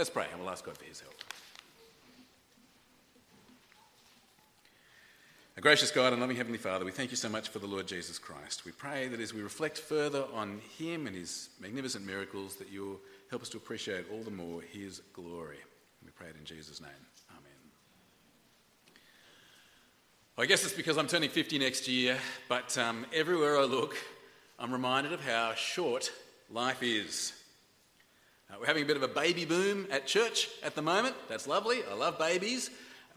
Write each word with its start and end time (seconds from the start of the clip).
Let's 0.00 0.08
pray 0.08 0.24
and 0.32 0.40
we'll 0.40 0.48
ask 0.48 0.64
God 0.64 0.78
for 0.78 0.86
his 0.86 0.98
help. 0.98 1.12
Our 5.58 5.60
gracious 5.60 5.90
God 5.90 6.14
and 6.14 6.22
loving 6.22 6.38
Heavenly 6.38 6.56
Father, 6.56 6.86
we 6.86 6.90
thank 6.90 7.10
you 7.10 7.18
so 7.18 7.28
much 7.28 7.50
for 7.50 7.58
the 7.58 7.66
Lord 7.66 7.86
Jesus 7.86 8.18
Christ. 8.18 8.64
We 8.64 8.72
pray 8.72 9.08
that 9.08 9.20
as 9.20 9.34
we 9.34 9.42
reflect 9.42 9.76
further 9.76 10.24
on 10.32 10.62
him 10.78 11.06
and 11.06 11.14
his 11.14 11.50
magnificent 11.60 12.06
miracles, 12.06 12.56
that 12.56 12.70
you'll 12.70 12.98
help 13.28 13.42
us 13.42 13.50
to 13.50 13.58
appreciate 13.58 14.06
all 14.10 14.22
the 14.22 14.30
more 14.30 14.62
his 14.62 15.02
glory. 15.12 15.58
We 16.02 16.12
pray 16.12 16.28
it 16.28 16.36
in 16.38 16.46
Jesus' 16.46 16.80
name. 16.80 16.90
Amen. 17.32 18.96
I 20.38 20.46
guess 20.46 20.64
it's 20.64 20.72
because 20.72 20.96
I'm 20.96 21.08
turning 21.08 21.28
50 21.28 21.58
next 21.58 21.88
year, 21.88 22.16
but 22.48 22.78
um, 22.78 23.04
everywhere 23.12 23.58
I 23.58 23.64
look, 23.64 23.98
I'm 24.58 24.72
reminded 24.72 25.12
of 25.12 25.22
how 25.22 25.52
short 25.56 26.10
life 26.50 26.82
is. 26.82 27.34
Uh, 28.50 28.56
we're 28.58 28.66
having 28.66 28.82
a 28.82 28.86
bit 28.86 28.96
of 28.96 29.02
a 29.02 29.08
baby 29.08 29.44
boom 29.44 29.86
at 29.90 30.06
church 30.06 30.48
at 30.64 30.74
the 30.74 30.82
moment. 30.82 31.14
That's 31.28 31.46
lovely. 31.46 31.80
I 31.88 31.94
love 31.94 32.18
babies. 32.18 32.70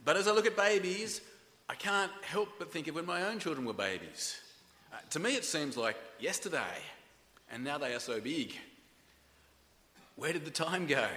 But 0.06 0.16
as 0.16 0.28
I 0.28 0.32
look 0.32 0.46
at 0.46 0.56
babies, 0.56 1.22
I 1.68 1.76
can't 1.76 2.12
help 2.22 2.50
but 2.60 2.72
think 2.72 2.88
of 2.88 2.96
when 2.96 3.06
my 3.06 3.24
own 3.24 3.40
children 3.40 3.66
were 3.66 3.74
babies. 3.74 4.40
Uh, 4.92 4.98
to 5.12 5.20
me, 5.20 5.36
it 5.36 5.44
seems 5.44 5.76
like 5.76 5.96
yesterday, 6.20 6.60
and 7.52 7.64
now 7.64 7.80
they 7.80 7.96
are 7.96 8.00
so 8.00 8.22
big. 8.22 8.54
Where 10.16 10.34
did 10.34 10.46
the 10.46 10.52
time 10.52 10.86
go? 10.86 11.08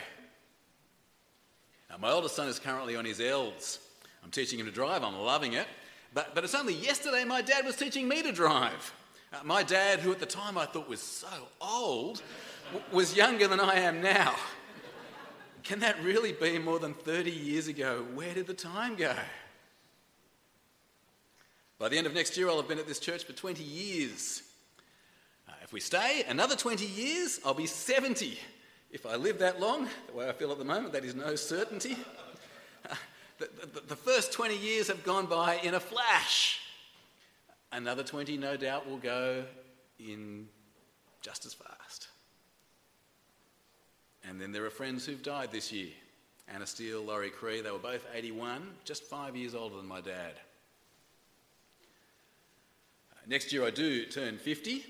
Now, 1.91 1.99
my 1.99 2.11
oldest 2.11 2.37
son 2.37 2.49
is 2.49 2.59
currently 2.59 2.97
on 2.97 3.05
his 3.05 3.21
L's. 3.21 3.81
I'm 4.25 4.31
teaching 4.31 4.59
him 4.59 4.67
to 4.67 4.73
drive, 4.73 5.05
I'm 5.05 5.17
loving 5.17 5.53
it. 5.53 5.67
But, 6.15 6.35
but 6.35 6.43
it's 6.43 6.55
only 6.55 6.75
yesterday 6.75 7.25
my 7.25 7.43
dad 7.43 7.67
was 7.67 7.77
teaching 7.77 8.09
me 8.09 8.23
to 8.23 8.33
drive. 8.33 8.95
Uh, 9.33 9.45
my 9.45 9.63
dad, 9.63 10.01
who 10.01 10.11
at 10.11 10.21
the 10.21 10.27
time 10.27 10.57
I 10.57 10.65
thought 10.65 10.89
was 10.89 11.03
so 11.03 11.29
old, 11.61 12.23
was 12.93 13.17
younger 13.17 13.49
than 13.49 13.61
I 13.61 13.77
am 13.81 14.01
now. 14.01 14.35
Can 15.63 15.81
that 15.81 16.01
really 16.03 16.33
be 16.33 16.59
more 16.59 16.79
than 16.79 16.95
30 16.95 17.31
years 17.31 17.67
ago? 17.67 18.07
Where 18.15 18.33
did 18.35 18.47
the 18.47 18.55
time 18.55 18.95
go? 18.95 19.15
By 21.79 21.89
the 21.89 21.99
end 21.99 22.07
of 22.07 22.15
next 22.15 22.37
year, 22.37 22.49
I'll 22.49 22.57
have 22.57 22.69
been 22.69 22.79
at 22.79 22.87
this 22.87 23.01
church 23.01 23.25
for 23.25 23.33
20 23.33 23.63
years. 23.63 24.43
Uh, 25.49 25.53
if 25.63 25.73
we 25.73 25.81
stay 25.81 26.25
another 26.29 26.57
20 26.57 26.87
years, 26.87 27.41
I'll 27.45 27.53
be 27.53 27.67
70. 27.67 28.39
If 28.91 29.05
I 29.05 29.17
live 29.17 29.41
that 29.41 29.61
long, 29.61 29.89
the 30.07 30.15
way 30.15 30.29
I 30.29 30.33
feel 30.33 30.53
at 30.53 30.59
the 30.59 30.65
moment, 30.65 30.93
that 30.93 31.05
is 31.05 31.15
no 31.15 31.35
certainty. 31.35 31.97
Uh, 32.89 32.95
the, 33.39 33.49
the, 33.75 33.81
the 33.89 33.97
first 33.97 34.33
20 34.33 34.57
years 34.57 34.89
have 34.89 35.05
gone 35.05 35.27
by 35.27 35.57
in 35.57 35.75
a 35.75 35.81
flash. 35.81 36.61
Another 37.73 38.03
20, 38.03 38.37
no 38.39 38.57
doubt, 38.57 38.89
will 38.89 38.97
go 38.99 39.45
in 39.99 40.47
just 41.21 41.45
as 41.45 41.53
fast. 41.53 42.09
And 44.29 44.41
then 44.41 44.53
there 44.53 44.65
are 44.65 44.71
friends 44.71 45.07
who've 45.07 45.23
died 45.23 45.53
this 45.53 45.73
year. 45.73 45.91
Anna 46.49 46.67
Steele, 46.67 47.03
Laurie 47.03 47.31
Cree, 47.31 47.61
they 47.61 47.71
were 47.71 47.79
both 47.79 48.07
81, 48.15 48.63
just 48.85 49.05
five 49.05 49.37
years 49.37 49.55
older 49.55 49.77
than 49.77 49.87
my 49.87 50.01
dad. 50.01 50.35
Uh, 53.13 53.17
next 53.27 53.53
year 53.53 53.65
I 53.65 53.71
do 53.71 54.07
turn 54.07 54.39
50. 54.39 54.85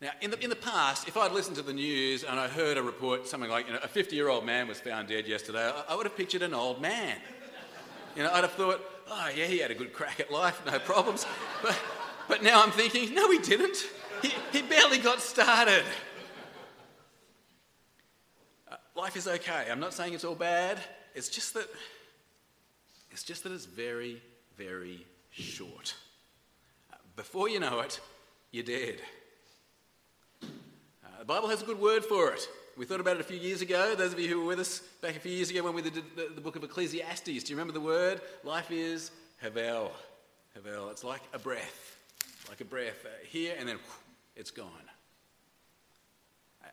Now, 0.00 0.10
in 0.20 0.30
the, 0.32 0.42
in 0.42 0.50
the 0.50 0.56
past, 0.56 1.06
if 1.06 1.16
I'd 1.16 1.32
listened 1.32 1.56
to 1.56 1.62
the 1.62 1.72
news 1.72 2.24
and 2.24 2.38
I 2.38 2.48
heard 2.48 2.76
a 2.76 2.82
report, 2.82 3.26
something 3.26 3.50
like 3.50 3.66
you 3.66 3.72
know, 3.72 3.80
a 3.82 3.88
50 3.88 4.14
year 4.14 4.28
old 4.28 4.44
man 4.44 4.66
was 4.68 4.80
found 4.80 5.08
dead 5.08 5.26
yesterday, 5.26 5.64
I, 5.64 5.92
I 5.92 5.96
would 5.96 6.06
have 6.06 6.16
pictured 6.16 6.42
an 6.42 6.54
old 6.54 6.80
man. 6.80 7.16
You 8.16 8.24
know, 8.24 8.30
I'd 8.32 8.42
have 8.42 8.52
thought, 8.52 8.80
oh, 9.08 9.30
yeah, 9.34 9.46
he 9.46 9.58
had 9.58 9.70
a 9.70 9.74
good 9.74 9.92
crack 9.92 10.20
at 10.20 10.30
life, 10.30 10.60
no 10.66 10.78
problems. 10.80 11.26
But, 11.62 11.78
but 12.28 12.42
now 12.42 12.62
I'm 12.62 12.70
thinking, 12.70 13.14
no, 13.14 13.30
he 13.30 13.38
didn't. 13.38 13.76
He, 14.20 14.32
he 14.52 14.62
barely 14.62 14.98
got 14.98 15.20
started. 15.20 15.84
Life 19.02 19.16
is 19.16 19.26
okay. 19.26 19.66
I'm 19.68 19.80
not 19.80 19.94
saying 19.94 20.14
it's 20.14 20.22
all 20.22 20.36
bad. 20.36 20.78
It's 21.16 21.28
just 21.28 21.54
that 21.54 21.68
it's 23.10 23.24
just 23.24 23.42
that 23.42 23.50
it's 23.50 23.64
very, 23.64 24.22
very 24.56 25.04
short. 25.32 25.96
Before 27.16 27.48
you 27.48 27.58
know 27.58 27.80
it, 27.80 27.98
you're 28.52 28.62
dead. 28.62 29.00
Uh, 30.40 30.46
the 31.18 31.24
Bible 31.24 31.48
has 31.48 31.62
a 31.62 31.64
good 31.64 31.80
word 31.80 32.04
for 32.04 32.30
it. 32.30 32.48
We 32.76 32.84
thought 32.84 33.00
about 33.00 33.16
it 33.16 33.20
a 33.22 33.24
few 33.24 33.36
years 33.36 33.60
ago. 33.60 33.96
Those 33.96 34.12
of 34.12 34.20
you 34.20 34.28
who 34.28 34.38
were 34.38 34.46
with 34.46 34.60
us 34.60 34.78
back 35.00 35.16
a 35.16 35.18
few 35.18 35.32
years 35.32 35.50
ago 35.50 35.64
when 35.64 35.74
we 35.74 35.82
did 35.82 35.94
the, 35.94 36.30
the 36.32 36.40
book 36.40 36.54
of 36.54 36.62
Ecclesiastes, 36.62 37.24
do 37.24 37.32
you 37.32 37.56
remember 37.56 37.72
the 37.72 37.80
word? 37.80 38.20
Life 38.44 38.70
is 38.70 39.10
havel. 39.38 39.90
Havel. 40.54 40.90
It's 40.90 41.02
like 41.02 41.22
a 41.34 41.40
breath. 41.40 41.96
Like 42.48 42.60
a 42.60 42.64
breath. 42.64 43.04
Uh, 43.04 43.08
here 43.26 43.56
and 43.58 43.68
then 43.68 43.78
whew, 43.78 43.94
it's 44.36 44.52
gone. 44.52 44.70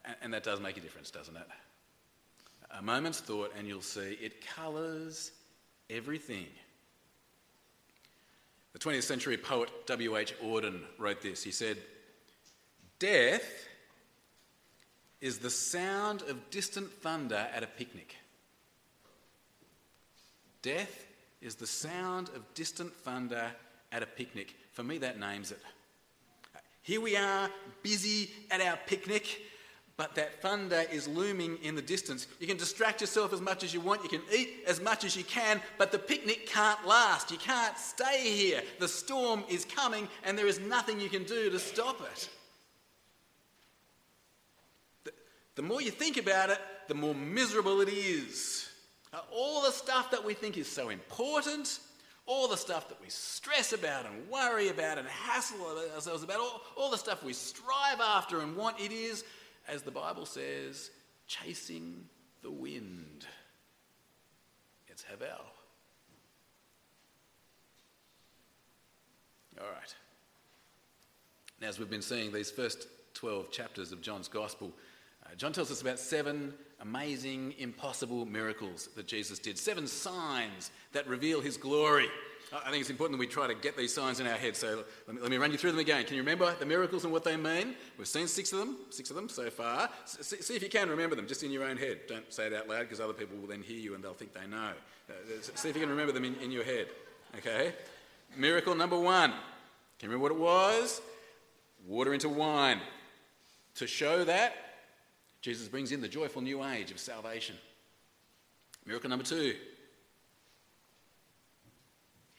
And, 0.06 0.16
and 0.22 0.34
that 0.36 0.44
does 0.44 0.60
make 0.60 0.78
a 0.78 0.80
difference, 0.80 1.10
doesn't 1.10 1.36
it? 1.36 1.48
A 2.78 2.82
moment's 2.82 3.20
thought, 3.20 3.52
and 3.58 3.68
you'll 3.68 3.82
see 3.82 4.18
it 4.22 4.46
colours 4.46 5.32
everything. 5.90 6.46
The 8.74 8.80
20th 8.80 9.04
century 9.04 9.38
poet 9.38 9.70
W.H. 9.88 10.36
Auden 10.44 10.82
wrote 10.98 11.22
this. 11.22 11.44
He 11.44 11.52
said, 11.52 11.78
Death 13.00 13.68
is 15.22 15.40
the 15.40 15.50
sound 15.50 16.22
of 16.24 16.50
distant 16.50 16.92
thunder 16.92 17.48
at 17.54 17.64
a 17.64 17.68
picnic. 17.68 18.16
Death 20.62 21.08
is 21.42 21.56
the 21.56 21.68
sound 21.68 22.30
of 22.30 22.54
distant 22.54 22.94
thunder 22.94 23.52
at 23.92 24.04
a 24.04 24.06
picnic. 24.06 24.56
For 24.74 24.84
me, 24.84 24.98
that 25.00 25.20
names 25.20 25.52
it. 25.52 25.60
Here 26.82 27.02
we 27.02 27.16
are, 27.16 27.50
busy 27.84 28.30
at 28.52 28.62
our 28.62 28.78
picnic, 28.86 29.42
but 30.00 30.16
that 30.16 30.42
thunder 30.42 30.86
is 30.94 31.10
looming 31.10 31.58
in 31.62 31.76
the 31.76 31.82
distance. 31.82 32.26
You 32.40 32.48
can 32.48 32.56
distract 32.56 33.02
yourself 33.02 33.34
as 33.34 33.42
much 33.42 33.66
as 33.66 33.74
you 33.74 33.82
want, 33.82 34.02
you 34.02 34.08
can 34.08 34.22
eat 34.34 34.64
as 34.66 34.80
much 34.80 35.04
as 35.04 35.14
you 35.14 35.26
can, 35.26 35.60
but 35.78 35.92
the 35.92 36.00
picnic 36.00 36.48
can't 36.48 36.88
last. 36.88 37.32
You 37.32 37.38
can't 37.38 37.78
stay 37.78 38.22
here. 38.34 38.62
The 38.80 38.88
storm 38.88 39.44
is 39.50 39.66
coming, 39.66 40.08
and 40.24 40.38
there 40.38 40.48
is 40.48 40.58
nothing 40.58 41.02
you 41.02 41.10
can 41.10 41.26
do 41.26 41.50
to 41.50 41.60
stop 41.60 42.00
it. 42.00 42.30
The, 45.56 45.62
more 45.62 45.82
you 45.82 45.92
think 45.92 46.16
about 46.16 46.50
it, 46.50 46.60
the 46.88 46.96
more 46.96 47.14
miserable 47.14 47.82
it 47.82 47.90
is. 47.90 48.70
All 49.34 49.64
the 49.64 49.72
stuff 49.72 50.12
that 50.12 50.24
we 50.24 50.34
think 50.34 50.58
is 50.58 50.72
so 50.72 50.88
important, 50.88 51.82
all 52.26 52.48
the 52.48 52.56
stuff 52.56 52.88
that 52.88 53.02
we 53.02 53.10
stress 53.10 53.74
about 53.74 54.06
and 54.06 54.30
worry 54.30 54.70
about 54.70 54.98
and 54.98 55.06
hassle 55.10 55.58
ourselves 55.94 56.24
about, 56.24 56.40
all, 56.40 56.62
all 56.78 56.90
the 56.90 56.98
stuff 56.98 57.22
we 57.22 57.34
strive 57.34 58.00
after 58.00 58.40
and 58.40 58.56
want, 58.56 58.80
it 58.80 58.94
is 58.94 59.26
as 59.70 59.84
the 59.84 59.92
Bible 59.92 60.26
says, 60.26 60.90
chasing 61.28 62.06
the 62.42 62.52
wind. 62.52 63.26
It's 64.88 65.04
Havel. 65.04 65.28
All 69.60 69.68
right. 69.68 69.96
Now, 71.62 71.68
as 71.68 71.78
we've 71.78 71.90
been 71.90 72.02
seeing 72.02 72.32
these 72.32 72.50
first 72.50 72.88
12 73.14 73.52
chapters 73.52 73.92
of 73.92 74.02
John's 74.02 74.28
Gospel, 74.28 74.72
uh, 75.26 75.36
John 75.36 75.52
tells 75.52 75.70
us 75.70 75.82
about 75.82 76.00
seven 76.00 76.54
amazing, 76.82 77.54
impossible 77.58 78.26
miracles 78.26 78.88
that 78.96 79.06
Jesus 79.06 79.38
did, 79.38 79.58
seven 79.58 79.86
signs 79.86 80.72
that 80.94 81.08
reveal 81.08 81.42
his 81.42 81.58
glory. 81.58 82.08
I 82.52 82.72
think 82.72 82.82
it's 82.82 82.90
important 82.90 83.20
that 83.20 83.26
we 83.26 83.32
try 83.32 83.48
to 83.48 83.54
get 83.54 83.78
these 83.78 83.94
signs 83.94 84.20
in 84.20 84.26
our 84.26 84.38
head. 84.38 84.56
So 84.56 84.84
let 85.08 85.16
me, 85.16 85.22
let 85.22 85.30
me, 85.30 85.38
run 85.38 85.52
you 85.52 85.58
through 85.58 85.72
them 85.72 85.80
again. 85.80 86.04
Can 86.06 86.16
you 86.16 86.22
remember 86.22 86.54
the 86.58 86.66
miracles 86.66 87.04
and 87.04 87.14
what 87.14 87.24
they 87.24 87.38
mean? 87.38 87.76
We've 87.98 88.08
seen 88.08 88.28
six 88.28 88.52
of 88.54 88.60
them, 88.60 88.78
six 88.90 89.12
of 89.12 89.16
them 89.16 89.30
so 89.30 89.50
far. 89.50 89.90
See, 90.06 90.42
see 90.42 90.56
if 90.56 90.64
you 90.64 90.70
can 90.70 90.90
remember 90.90 91.16
them 91.16 91.28
just 91.28 91.44
in 91.44 91.52
your 91.52 91.64
own 91.64 91.78
head. 91.78 92.00
Don't 92.08 92.32
say 92.34 92.48
it 92.48 92.54
out 92.54 92.68
loud 92.68 92.82
because 92.82 93.00
other 93.00 93.14
people 93.14 93.38
will 93.38 93.48
then 93.48 93.62
hear 93.62 93.78
you 93.78 93.94
and 93.94 94.04
they'll 94.04 94.14
think 94.14 94.34
they 94.34 94.48
know. 94.48 94.72
Uh, 95.10 95.14
see 95.42 95.70
if 95.70 95.76
you 95.76 95.82
can 95.82 95.90
remember 95.90 96.12
them 96.12 96.26
in, 96.26 96.36
in 96.38 96.52
your 96.52 96.64
head. 96.64 96.88
Okay? 97.38 97.74
Miracle 98.36 98.74
number 98.74 98.98
one. 98.98 99.30
Can 99.30 100.10
you 100.10 100.16
remember 100.16 100.24
what 100.24 100.32
it 100.32 100.40
was? 100.40 101.02
Water 101.88 102.14
into 102.14 102.30
wine. 102.30 102.80
To 103.76 103.86
show 103.86 104.24
that, 104.24 104.54
Jesus 105.42 105.68
brings 105.68 105.92
in 105.92 106.02
the 106.02 106.08
joyful 106.08 106.42
new 106.42 106.64
age 106.64 106.92
of 106.92 107.00
salvation. 107.00 107.56
Miracle 108.86 109.10
number 109.10 109.26
two 109.26 109.56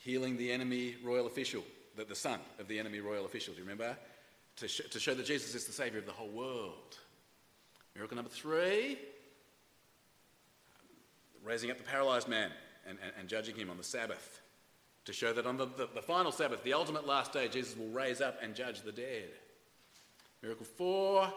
healing 0.01 0.37
the 0.37 0.51
enemy 0.51 0.97
royal 1.05 1.27
official, 1.27 1.63
the, 1.97 2.05
the 2.05 2.15
son 2.15 2.41
of 2.59 2.69
the 2.69 2.79
enemy 2.79 3.01
royal 3.01 3.25
official. 3.25 3.55
Do 3.55 3.61
you 3.61 3.65
remember? 3.65 3.97
To, 4.57 4.69
sh- 4.69 4.91
to 4.91 4.99
show 5.01 5.15
that 5.15 5.25
Jesus 5.25 5.55
is 5.55 5.65
the 5.65 5.73
Saviour 5.73 6.01
of 6.01 6.07
the 6.07 6.13
whole 6.13 6.29
world. 6.29 6.99
Miracle 7.95 8.17
number 8.17 8.31
three 8.31 8.99
raising 11.45 11.71
up 11.71 11.79
the 11.79 11.85
paralyzed 11.85 12.29
man 12.29 12.51
and, 12.87 12.99
and, 13.03 13.13
and 13.19 13.29
judging 13.29 13.57
him 13.57 13.71
on 13.71 13.79
the 13.79 13.85
Sabbath. 13.85 14.41
To 15.07 15.13
show 15.13 15.33
that 15.33 15.47
on 15.47 15.57
the, 15.57 15.67
the, 15.67 15.89
the 15.95 16.03
final 16.03 16.31
Sabbath, 16.31 16.63
the 16.63 16.75
ultimate 16.75 17.07
last 17.07 17.33
day, 17.33 17.49
Jesus 17.49 17.77
will 17.77 17.89
raise 17.89 18.21
up 18.21 18.39
and 18.43 18.55
judge 18.55 18.83
the 18.83 18.93
dead. 18.93 19.31
Miracle 20.43 20.67
four, 20.67 21.33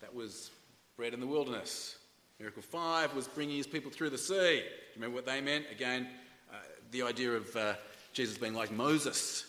that 0.00 0.14
was 0.14 0.50
bread 0.96 1.14
in 1.14 1.20
the 1.20 1.26
wilderness. 1.26 1.96
Miracle 2.40 2.62
five 2.62 3.14
was 3.14 3.28
bringing 3.28 3.56
his 3.56 3.66
people 3.66 3.90
through 3.90 4.10
the 4.10 4.18
sea. 4.18 4.34
Do 4.34 4.64
you 4.64 4.94
remember 4.96 5.14
what 5.14 5.26
they 5.26 5.40
meant? 5.40 5.66
Again, 5.70 6.08
the 6.90 7.02
idea 7.02 7.32
of 7.32 7.56
uh, 7.56 7.74
Jesus 8.12 8.38
being 8.38 8.54
like 8.54 8.70
Moses, 8.70 9.46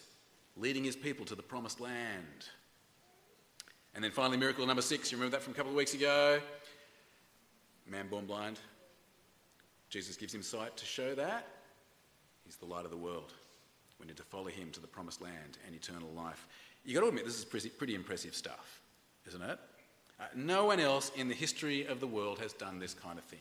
leading 0.58 0.84
his 0.84 0.96
people 0.96 1.26
to 1.26 1.36
the 1.36 1.44
promised 1.44 1.80
land. 1.80 2.48
And 3.96 4.04
then 4.04 4.12
finally, 4.12 4.38
miracle 4.38 4.66
number 4.66 4.82
six, 4.82 5.12
you 5.12 5.18
remember 5.18 5.38
that 5.38 5.44
from 5.44 5.54
a 5.54 5.56
couple 5.56 5.72
of 5.72 5.78
weeks 5.78 5.94
ago? 5.94 6.40
Man 7.88 8.08
born 8.08 8.26
blind, 8.26 8.60
Jesus 9.90 10.16
gives 10.16 10.34
him 10.34 10.44
sight 10.44 10.78
to 10.78 10.86
show 10.86 11.16
that. 11.16 11.48
He's 12.46 12.58
the 12.58 12.66
light 12.66 12.86
of 12.86 12.92
the 12.92 12.98
world. 12.98 13.34
We 14.00 14.08
need 14.08 14.18
to 14.18 14.24
follow 14.24 14.46
him 14.46 14.72
to 14.72 14.80
the 14.80 14.88
promised 14.88 15.22
land 15.22 15.58
and 15.66 15.76
eternal 15.76 16.10
life. 16.16 16.48
You've 16.86 16.96
got 16.96 17.02
to 17.02 17.08
admit, 17.08 17.26
this 17.26 17.38
is 17.38 17.46
pretty, 17.46 17.70
pretty 17.70 17.96
impressive 17.96 18.36
stuff, 18.36 18.82
isn't 19.28 19.42
it? 19.42 19.60
Uh, 20.20 20.24
no 20.36 20.66
one 20.66 20.80
else 20.80 21.12
in 21.16 21.28
the 21.28 21.34
history 21.34 21.86
of 21.86 22.00
the 22.00 22.08
world 22.08 22.40
has 22.40 22.54
done 22.54 22.80
this 22.80 22.94
kind 22.94 23.18
of 23.18 23.26
thing. 23.26 23.40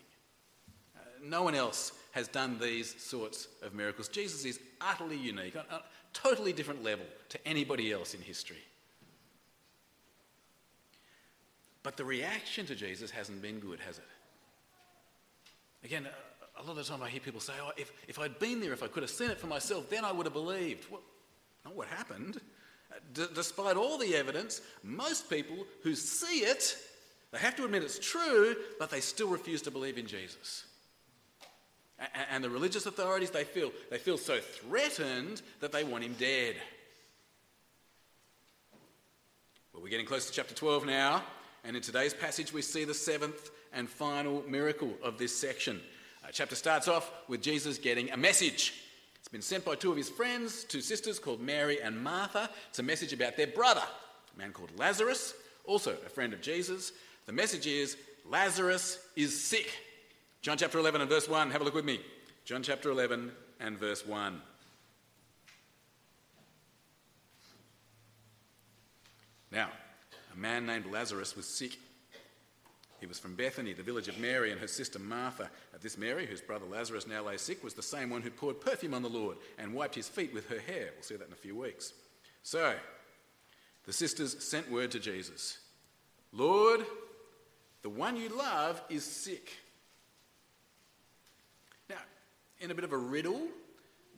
Uh, 1.19 1.29
no 1.29 1.43
one 1.43 1.55
else 1.55 1.93
has 2.13 2.29
done 2.29 2.59
these 2.59 3.01
sorts 3.03 3.49
of 3.63 3.75
miracles. 3.75 4.09
Jesus 4.09 4.45
is 4.45 4.61
utterly 4.81 5.17
unique, 5.17 5.57
on 5.57 5.65
a 5.71 5.83
totally 6.13 6.53
different 6.53 6.83
level 6.83 7.07
to 7.29 7.39
anybody 7.47 7.93
else 7.93 8.15
in 8.15 8.21
history. 8.21 8.63
But 11.83 11.97
the 11.97 12.05
reaction 12.05 12.67
to 12.67 12.75
Jesus 12.75 13.11
hasn't 13.11 13.41
been 13.41 13.61
good, 13.61 13.81
has 13.81 13.99
it? 13.99 14.05
Again, 15.85 16.09
a 16.59 16.63
lot 16.63 16.71
of 16.71 16.77
the 16.77 16.85
time 16.85 17.03
I 17.03 17.09
hear 17.09 17.21
people 17.21 17.41
say, 17.41 17.53
oh, 17.63 17.71
if, 17.77 17.93
if 18.09 18.19
I'd 18.19 18.39
been 18.39 18.61
there, 18.61 18.73
if 18.73 18.83
I 18.83 18.89
could 18.89 19.03
have 19.03 19.11
seen 19.11 19.31
it 19.31 19.41
for 19.41 19.47
myself, 19.47 19.89
then 19.89 20.05
I 20.05 20.13
would 20.13 20.27
have 20.27 20.33
believed. 20.33 20.91
Well, 20.91 21.03
not 21.65 21.77
what 21.77 21.87
happened. 21.89 22.41
D- 23.15 23.27
despite 23.35 23.77
all 23.77 23.97
the 23.97 24.17
evidence, 24.17 24.61
most 24.83 25.31
people 25.31 25.67
who 25.83 25.95
see 25.95 26.41
it, 26.41 26.77
they 27.31 27.39
have 27.39 27.55
to 27.57 27.65
admit 27.65 27.85
it's 27.85 27.99
true, 27.99 28.57
but 28.79 28.91
they 28.91 29.01
still 29.01 29.29
refuse 29.29 29.63
to 29.63 29.71
believe 29.71 29.99
in 29.99 30.07
Jesus. 30.07 30.65
And 32.31 32.45
the 32.45 32.51
religious 32.51 32.87
authorities, 32.87 33.31
they 33.31 33.45
feel, 33.45 33.73
they 33.91 33.99
feel 33.99 34.19
so 34.19 34.39
threatened 34.39 35.43
that 35.61 35.73
they 35.73 35.83
want 35.83 36.05
him 36.05 36.15
dead. 36.19 36.55
Well, 39.73 39.83
we're 39.83 39.89
getting 39.89 40.07
close 40.07 40.27
to 40.27 40.33
chapter 40.33 40.55
12 40.55 40.87
now, 40.87 41.23
and 41.65 41.77
in 41.77 41.83
today's 41.83 42.15
passage 42.15 42.53
we 42.53 42.63
see 42.63 42.85
the 42.85 42.95
seventh 42.95 43.51
and 43.73 43.89
final 43.89 44.45
miracle 44.49 44.93
of 45.03 45.19
this 45.19 45.37
section. 45.37 45.81
Uh, 46.25 46.29
chapter 46.33 46.55
starts 46.55 46.89
off 46.89 47.11
with 47.27 47.43
Jesus 47.43 47.79
getting 47.79 48.11
a 48.11 48.17
message. 48.17 48.75
It's 49.19 49.29
been 49.29 49.43
sent 49.43 49.65
by 49.65 49.75
two 49.75 49.91
of 49.91 49.97
his 49.97 50.09
friends, 50.09 50.65
two 50.65 50.81
sisters 50.81 51.19
called 51.19 51.41
Mary 51.41 51.81
and 51.83 52.03
Martha. 52.03 52.49
It's 52.71 52.79
a 52.79 52.83
message 52.83 53.13
about 53.13 53.37
their 53.37 53.49
brother, 53.49 53.83
a 54.35 54.39
man 54.39 54.53
called 54.53 54.71
Lazarus, 54.79 55.35
also 55.65 55.97
a 56.07 56.09
friend 56.09 56.33
of 56.33 56.41
Jesus. 56.41 56.93
The 57.27 57.33
message 57.33 57.67
is 57.67 57.97
Lazarus 58.25 58.99
is 59.17 59.39
sick. 59.39 59.71
John 60.41 60.57
chapter 60.57 60.79
11 60.79 61.01
and 61.01 61.11
verse 61.11 61.29
1. 61.29 61.51
Have 61.51 61.61
a 61.61 61.65
look 61.65 61.75
with 61.75 61.85
me. 61.85 62.01
John 62.45 62.63
chapter 62.63 62.91
11 62.91 63.33
and 63.61 63.79
verse 63.79 64.07
1. 64.07 64.41
Now, 69.51 69.69
a 70.33 70.39
man 70.39 70.67
named 70.67 70.87
Lazarus 70.87 71.35
was 71.37 71.47
sick 71.47 71.79
he 73.01 73.07
was 73.07 73.19
from 73.19 73.35
Bethany, 73.35 73.73
the 73.73 73.83
village 73.83 74.09
of 74.09 74.19
Mary 74.19 74.51
and 74.51 74.61
her 74.61 74.67
sister 74.67 74.99
Martha. 74.99 75.45
Uh, 75.45 75.79
this 75.81 75.97
Mary, 75.97 76.27
whose 76.27 76.41
brother 76.41 76.67
Lazarus 76.67 77.07
now 77.07 77.23
lay 77.23 77.37
sick, 77.37 77.63
was 77.63 77.75
the 77.75 77.83
same 77.83 78.11
one 78.11 78.23
who 78.23 78.31
poured 78.31 78.61
perfume 78.61 78.95
on 78.95 79.03
the 79.03 79.09
Lord 79.09 79.37
and 79.57 79.73
wiped 79.73 79.95
his 79.95 80.09
feet 80.09 80.35
with 80.35 80.49
her 80.49 80.59
hair. 80.59 80.91
We'll 80.95 81.03
see 81.03 81.17
that 81.17 81.27
in 81.27 81.33
a 81.33 81.37
few 81.37 81.57
weeks. 81.57 81.93
So, 82.43 82.75
the 83.87 83.93
sisters 83.93 84.45
sent 84.45 84.71
word 84.71 84.91
to 84.93 85.01
Jesus 85.01 85.59
Lord, 86.33 86.85
the 87.83 87.89
one 87.89 88.17
you 88.17 88.29
love 88.29 88.83
is 88.91 89.05
sick. 89.05 89.53
In 92.61 92.71
a 92.71 92.75
bit 92.75 92.85
of 92.85 92.93
a 92.93 92.99
riddle, 92.99 93.41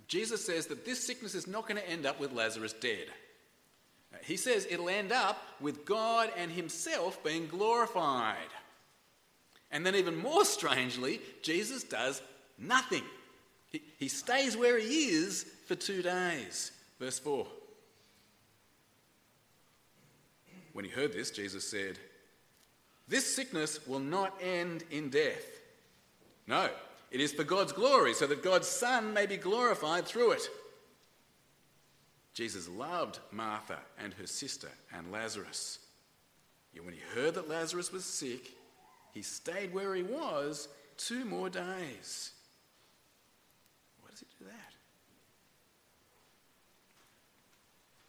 Jesus 0.09 0.45
says 0.45 0.67
that 0.67 0.85
this 0.85 1.05
sickness 1.05 1.35
is 1.35 1.47
not 1.47 1.69
going 1.69 1.81
to 1.81 1.89
end 1.89 2.07
up 2.07 2.19
with 2.19 2.33
Lazarus 2.33 2.73
dead. 2.73 3.07
He 4.25 4.37
says 4.37 4.67
it'll 4.69 4.89
end 4.89 5.13
up 5.13 5.41
with 5.61 5.85
God 5.85 6.31
and 6.37 6.51
Himself 6.51 7.23
being 7.23 7.47
glorified. 7.47 8.37
And 9.71 9.87
then, 9.87 9.95
even 9.95 10.17
more 10.17 10.45
strangely, 10.45 11.21
Jesus 11.43 11.85
does 11.85 12.21
nothing. 12.59 13.05
He, 13.69 13.83
he 13.99 14.09
stays 14.09 14.57
where 14.57 14.79
he 14.79 15.11
is 15.11 15.47
for 15.67 15.77
two 15.77 16.03
days. 16.03 16.73
Verse 16.99 17.21
4. 17.21 17.47
When 20.73 20.85
he 20.85 20.91
heard 20.91 21.13
this, 21.13 21.31
Jesus 21.31 21.69
said, 21.69 21.99
This 23.07 23.35
sickness 23.35 23.87
will 23.87 24.01
not 24.01 24.37
end 24.43 24.83
in 24.91 25.09
death. 25.09 25.45
No, 26.49 26.69
it 27.11 27.21
is 27.21 27.33
for 27.33 27.45
God's 27.45 27.73
glory, 27.73 28.15
so 28.15 28.27
that 28.27 28.43
God's 28.43 28.69
Son 28.69 29.13
may 29.13 29.27
be 29.27 29.37
glorified 29.37 30.07
through 30.07 30.33
it. 30.33 30.49
Jesus 32.35 32.69
loved 32.69 33.19
Martha 33.33 33.79
and 33.99 34.15
her 34.15 34.27
sister 34.27 34.71
and 34.95 35.11
Lazarus. 35.11 35.81
Yet 36.73 36.85
when 36.85 36.95
he 36.95 37.01
heard 37.15 37.35
that 37.35 37.49
Lazarus 37.49 37.93
was 37.93 38.05
sick, 38.05 38.53
he 39.13 39.23
stayed 39.23 39.75
where 39.75 39.95
he 39.95 40.03
was 40.03 40.69
two 40.97 41.25
more 41.25 41.51
days. 41.51 42.33
Why 44.01 44.11
does 44.11 44.21
he 44.21 44.27
do 44.39 44.45
that? 44.45 44.73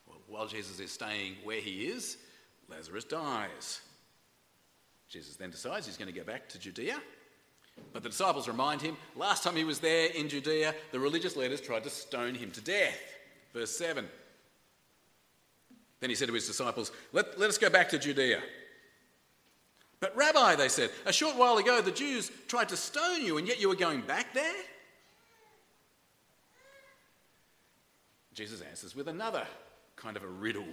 Well, 0.08 0.20
while 0.28 0.48
Jesus 0.48 0.80
is 0.80 0.92
staying 0.92 1.38
where 1.44 1.60
he 1.60 1.88
is, 1.88 2.18
Lazarus 2.70 3.04
dies. 3.04 3.82
Jesus 5.10 5.36
then 5.36 5.50
decides 5.50 5.88
he's 5.88 5.98
going 5.98 6.14
to 6.14 6.18
go 6.18 6.24
back 6.24 6.48
to 6.50 6.60
Judea. 6.60 7.02
But 7.94 8.04
the 8.04 8.10
disciples 8.10 8.48
remind 8.48 8.82
him 8.82 8.98
last 9.16 9.44
time 9.44 9.56
he 9.56 9.64
was 9.64 9.80
there 9.80 10.08
in 10.08 10.30
Judea, 10.30 10.74
the 10.92 11.00
religious 11.00 11.36
leaders 11.36 11.62
tried 11.62 11.84
to 11.84 11.90
stone 11.90 12.36
him 12.36 12.52
to 12.52 12.62
death. 12.62 13.00
Verse 13.54 13.72
7. 13.78 14.08
Then 16.00 16.10
he 16.10 16.16
said 16.16 16.28
to 16.28 16.34
his 16.34 16.48
disciples, 16.48 16.92
Let, 17.14 17.40
let 17.40 17.50
us 17.50 17.58
go 17.58 17.70
back 17.70 17.90
to 17.90 18.00
Judea. 18.00 18.42
But, 20.00 20.18
Rabbi, 20.18 20.56
they 20.56 20.68
said, 20.68 20.90
a 21.06 21.14
short 21.14 21.36
while 21.36 21.58
ago 21.60 21.80
the 21.80 21.92
Jews 21.92 22.32
tried 22.48 22.70
to 22.70 22.78
stone 22.78 23.24
you, 23.24 23.38
and 23.38 23.48
yet 23.48 23.62
you 23.62 23.70
were 23.70 23.76
going 23.76 24.02
back 24.02 24.34
there? 24.34 24.56
Jesus 28.34 28.62
answers 28.62 28.96
with 28.96 29.08
another 29.08 29.46
kind 29.96 30.18
of 30.18 30.24
a 30.24 30.28
riddle. 30.28 30.66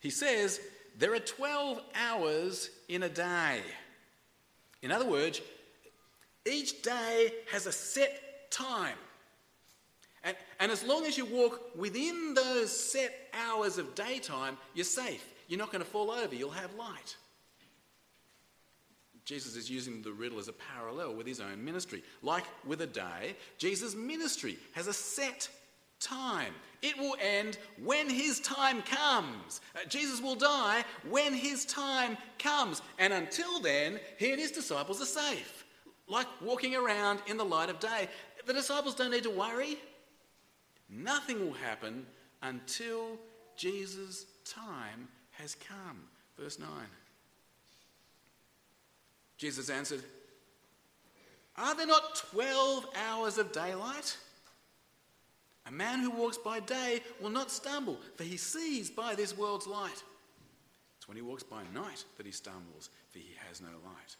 He 0.00 0.08
says, 0.08 0.60
There 0.96 1.14
are 1.14 1.18
12 1.18 1.82
hours 1.94 2.70
in 2.88 3.02
a 3.02 3.08
day. 3.08 3.60
In 4.80 4.90
other 4.90 5.06
words, 5.06 5.42
each 6.46 6.82
day 6.82 7.32
has 7.50 7.66
a 7.66 7.72
set 7.72 8.50
time. 8.50 8.96
And, 10.24 10.36
and 10.60 10.70
as 10.70 10.84
long 10.84 11.04
as 11.04 11.18
you 11.18 11.24
walk 11.24 11.76
within 11.76 12.34
those 12.34 12.70
set 12.70 13.12
hours 13.34 13.78
of 13.78 13.94
daytime, 13.94 14.56
you're 14.74 14.84
safe. 14.84 15.26
You're 15.48 15.58
not 15.58 15.72
going 15.72 15.84
to 15.84 15.90
fall 15.90 16.10
over, 16.10 16.34
you'll 16.34 16.50
have 16.50 16.74
light. 16.74 17.16
Jesus 19.24 19.54
is 19.54 19.70
using 19.70 20.02
the 20.02 20.12
riddle 20.12 20.38
as 20.38 20.48
a 20.48 20.52
parallel 20.52 21.14
with 21.14 21.26
his 21.26 21.40
own 21.40 21.64
ministry. 21.64 22.02
Like 22.22 22.44
with 22.66 22.80
a 22.80 22.86
day, 22.86 23.36
Jesus' 23.56 23.94
ministry 23.94 24.58
has 24.72 24.88
a 24.88 24.92
set 24.92 25.48
time. 26.00 26.52
It 26.82 26.98
will 26.98 27.16
end 27.20 27.58
when 27.82 28.10
his 28.10 28.40
time 28.40 28.82
comes. 28.82 29.60
Uh, 29.76 29.86
Jesus 29.88 30.20
will 30.20 30.34
die 30.34 30.84
when 31.08 31.32
his 31.32 31.64
time 31.64 32.16
comes. 32.38 32.82
And 32.98 33.12
until 33.12 33.60
then, 33.60 34.00
he 34.18 34.32
and 34.32 34.40
his 34.40 34.50
disciples 34.50 35.00
are 35.00 35.06
safe, 35.06 35.61
like 36.08 36.26
walking 36.40 36.74
around 36.74 37.20
in 37.26 37.36
the 37.36 37.44
light 37.44 37.70
of 37.70 37.80
day. 37.80 38.08
The 38.46 38.52
disciples 38.52 38.94
don't 38.94 39.10
need 39.10 39.22
to 39.24 39.30
worry. 39.30 39.76
Nothing 40.88 41.40
will 41.40 41.54
happen 41.54 42.06
until 42.42 43.18
Jesus' 43.56 44.26
time 44.44 45.08
has 45.32 45.54
come. 45.54 46.02
Verse 46.38 46.58
9. 46.58 46.68
Jesus 49.38 49.70
answered, 49.70 50.02
Are 51.56 51.74
there 51.74 51.86
not 51.86 52.16
12 52.30 52.86
hours 53.08 53.38
of 53.38 53.52
daylight? 53.52 54.16
A 55.66 55.72
man 55.72 56.00
who 56.00 56.10
walks 56.10 56.38
by 56.38 56.60
day 56.60 57.00
will 57.20 57.30
not 57.30 57.50
stumble, 57.50 57.98
for 58.16 58.24
he 58.24 58.36
sees 58.36 58.90
by 58.90 59.14
this 59.14 59.36
world's 59.36 59.66
light. 59.66 60.02
It's 60.96 61.08
when 61.08 61.16
he 61.16 61.22
walks 61.22 61.42
by 61.42 61.62
night 61.74 62.04
that 62.16 62.26
he 62.26 62.32
stumbles, 62.32 62.90
for 63.10 63.18
he 63.18 63.34
has 63.48 63.60
no 63.60 63.68
light. 63.84 64.16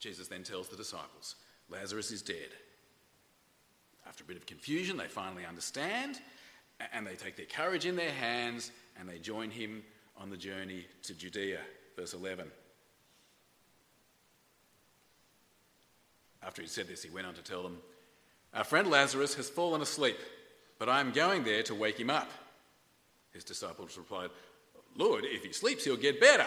Jesus 0.00 0.26
then 0.26 0.42
tells 0.42 0.68
the 0.68 0.76
disciples, 0.76 1.36
Lazarus 1.68 2.10
is 2.10 2.22
dead. 2.22 2.48
After 4.08 4.24
a 4.24 4.26
bit 4.26 4.36
of 4.36 4.46
confusion, 4.46 4.96
they 4.96 5.06
finally 5.06 5.44
understand, 5.46 6.18
and 6.92 7.06
they 7.06 7.14
take 7.14 7.36
their 7.36 7.46
courage 7.46 7.86
in 7.86 7.94
their 7.94 8.10
hands 8.10 8.72
and 8.98 9.08
they 9.08 9.18
join 9.18 9.50
him 9.50 9.82
on 10.16 10.30
the 10.30 10.36
journey 10.36 10.86
to 11.02 11.14
Judea 11.14 11.58
verse 11.96 12.14
11. 12.14 12.50
After 16.42 16.62
he 16.62 16.68
said 16.68 16.88
this, 16.88 17.02
he 17.02 17.10
went 17.10 17.26
on 17.26 17.34
to 17.34 17.42
tell 17.42 17.62
them, 17.62 17.78
Our 18.54 18.64
friend 18.64 18.88
Lazarus 18.88 19.34
has 19.34 19.50
fallen 19.50 19.82
asleep, 19.82 20.16
but 20.78 20.88
I 20.88 21.00
am 21.00 21.12
going 21.12 21.44
there 21.44 21.62
to 21.64 21.74
wake 21.74 22.00
him 22.00 22.08
up. 22.08 22.30
His 23.32 23.44
disciples 23.44 23.98
replied, 23.98 24.30
Lord, 24.96 25.24
if 25.26 25.44
he 25.44 25.52
sleeps, 25.52 25.84
he'll 25.84 25.96
get 25.96 26.20
better. 26.20 26.46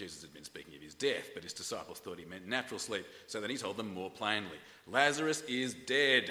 Jesus 0.00 0.22
had 0.22 0.32
been 0.32 0.44
speaking 0.44 0.74
of 0.74 0.80
his 0.80 0.94
death, 0.94 1.28
but 1.34 1.42
his 1.42 1.52
disciples 1.52 1.98
thought 1.98 2.18
he 2.18 2.24
meant 2.24 2.48
natural 2.48 2.80
sleep, 2.80 3.04
so 3.26 3.38
then 3.38 3.50
he 3.50 3.58
told 3.58 3.76
them 3.76 3.92
more 3.92 4.08
plainly 4.10 4.56
Lazarus 4.86 5.42
is 5.42 5.74
dead. 5.74 6.30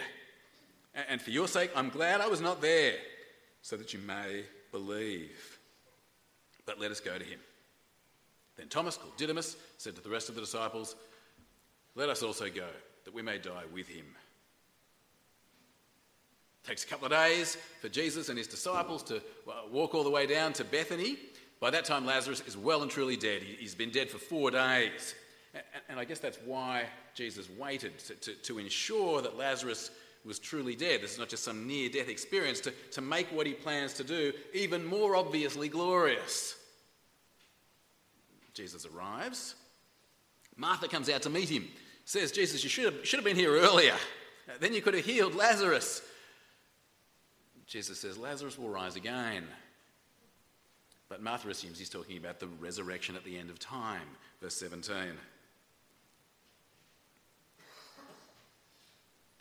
And 1.08 1.22
for 1.22 1.30
your 1.30 1.48
sake, 1.48 1.70
I'm 1.76 1.90
glad 1.90 2.20
I 2.20 2.26
was 2.26 2.42
not 2.42 2.62
there, 2.62 2.96
so 3.62 3.78
that 3.78 3.94
you 3.94 4.00
may 4.00 4.44
believe. 4.72 5.60
But 6.66 6.80
let 6.80 6.90
us 6.90 7.00
go 7.00 7.16
to 7.16 7.24
him. 7.24 7.40
Then 8.58 8.70
Thomas, 8.70 8.98
called 8.98 9.16
Didymus, 9.18 9.56
said 9.78 9.96
to 9.96 10.02
the 10.02 10.10
rest 10.10 10.30
of 10.30 10.36
the 10.36 10.42
disciples, 10.42 10.96
let 11.94 12.10
us 12.10 12.24
also 12.24 12.50
go, 12.50 12.68
that 13.06 13.14
we 13.14 13.22
may 13.22 13.38
die 13.38 13.66
with 13.72 13.88
him. 13.88 14.06
It 16.64 16.68
takes 16.68 16.84
a 16.86 16.88
couple 16.88 17.06
of 17.06 17.12
days 17.12 17.56
for 17.82 17.90
Jesus 17.90 18.30
and 18.30 18.38
his 18.38 18.48
disciples 18.48 19.04
to 19.04 19.18
uh, 19.18 19.52
walk 19.72 19.94
all 19.94 20.04
the 20.04 20.10
way 20.10 20.26
down 20.26 20.54
to 20.54 20.64
Bethany. 20.64 21.18
By 21.60 21.70
that 21.72 21.86
time, 21.86 22.06
Lazarus 22.06 22.42
is 22.48 22.56
well 22.56 22.82
and 22.82 22.92
truly 22.92 23.18
dead. 23.18 23.44
He's 23.44 23.76
been 23.76 23.90
dead 23.90 24.10
for 24.10 24.18
four 24.18 24.50
days. 24.50 25.16
And 25.90 26.00
I 26.00 26.06
guess 26.06 26.20
that's 26.20 26.38
why 26.46 26.86
Jesus 27.16 27.50
waited 27.58 27.98
to, 28.00 28.16
to, 28.16 28.34
to 28.34 28.60
ensure 28.60 29.22
that 29.22 29.38
Lazarus 29.38 29.92
was 30.26 30.40
truly 30.40 30.76
dead. 30.76 31.02
This 31.02 31.14
is 31.14 31.20
not 31.20 31.30
just 31.30 31.44
some 31.44 31.68
near 31.68 31.90
death 31.90 32.08
experience, 32.08 32.60
to, 32.62 32.72
to 32.92 33.02
make 33.02 33.28
what 33.28 33.48
he 33.48 33.54
plans 33.54 33.94
to 33.94 34.04
do 34.04 34.32
even 34.54 34.86
more 34.86 35.16
obviously 35.16 35.68
glorious. 35.68 36.56
Jesus 38.54 38.86
arrives. 38.86 39.56
Martha 40.56 40.88
comes 40.88 41.10
out 41.10 41.22
to 41.24 41.30
meet 41.30 41.50
him. 41.50 41.68
Says, 42.06 42.32
Jesus, 42.32 42.64
you 42.64 42.70
should 42.70 42.86
have, 42.86 43.06
should 43.06 43.18
have 43.18 43.26
been 43.26 43.36
here 43.36 43.54
earlier. 43.54 43.96
Then 44.60 44.74
you 44.74 44.82
could 44.82 44.94
have 44.94 45.06
healed 45.06 45.36
Lazarus. 45.36 46.02
Jesus 47.68 48.00
says, 48.00 48.18
Lazarus 48.18 48.58
will 48.58 48.70
rise 48.70 48.96
again. 48.96 49.46
But 51.10 51.24
Martha 51.24 51.50
assumes 51.50 51.80
he's 51.80 51.90
talking 51.90 52.18
about 52.18 52.40
the 52.40 52.48
resurrection 52.48 53.16
at 53.16 53.26
the 53.26 53.38
end 53.38 53.50
of 53.50 53.60
time. 53.60 54.08
Verse 54.42 54.56
17. 54.56 54.96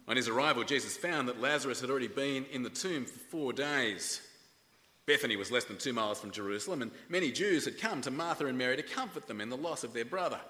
On 0.08 0.16
his 0.16 0.28
arrival, 0.28 0.64
Jesus 0.64 0.96
found 0.96 1.28
that 1.28 1.40
Lazarus 1.40 1.82
had 1.82 1.90
already 1.90 2.08
been 2.08 2.46
in 2.50 2.62
the 2.62 2.70
tomb 2.70 3.04
for 3.04 3.18
four 3.18 3.52
days. 3.52 4.22
Bethany 5.04 5.36
was 5.36 5.50
less 5.50 5.64
than 5.64 5.76
two 5.76 5.92
miles 5.92 6.18
from 6.18 6.30
Jerusalem, 6.30 6.80
and 6.80 6.90
many 7.10 7.30
Jews 7.30 7.66
had 7.66 7.78
come 7.78 8.00
to 8.02 8.10
Martha 8.10 8.46
and 8.46 8.56
Mary 8.56 8.76
to 8.76 8.82
comfort 8.82 9.26
them 9.26 9.42
in 9.42 9.50
the 9.50 9.56
loss 9.56 9.84
of 9.84 9.92
their 9.92 10.06
brother. 10.06 10.40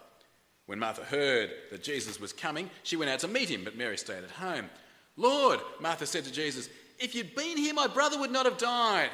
When 0.66 0.78
Martha 0.78 1.02
heard 1.02 1.50
that 1.72 1.82
Jesus 1.82 2.20
was 2.20 2.32
coming, 2.32 2.70
she 2.84 2.96
went 2.96 3.10
out 3.10 3.20
to 3.20 3.28
meet 3.28 3.48
him, 3.48 3.64
but 3.64 3.76
Mary 3.76 3.98
stayed 3.98 4.22
at 4.22 4.30
home. 4.30 4.70
Lord, 5.16 5.58
Martha 5.80 6.06
said 6.06 6.24
to 6.24 6.32
Jesus, 6.32 6.68
if 7.00 7.14
you'd 7.14 7.34
been 7.34 7.56
here, 7.56 7.74
my 7.74 7.86
brother 7.88 8.18
would 8.18 8.30
not 8.30 8.46
have 8.46 8.58
died. 8.58 9.10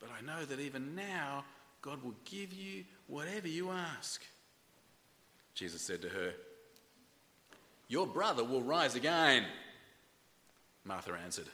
But 0.00 0.10
I 0.18 0.24
know 0.24 0.44
that 0.44 0.60
even 0.60 0.94
now, 0.94 1.44
God 1.82 2.02
will 2.02 2.14
give 2.24 2.52
you 2.52 2.84
whatever 3.06 3.48
you 3.48 3.70
ask. 3.70 4.22
Jesus 5.54 5.82
said 5.82 6.02
to 6.02 6.08
her, 6.08 6.32
your 7.88 8.06
brother 8.06 8.44
will 8.44 8.62
rise 8.62 8.94
again. 8.94 9.44
Martha 10.84 11.12
answered, 11.24 11.48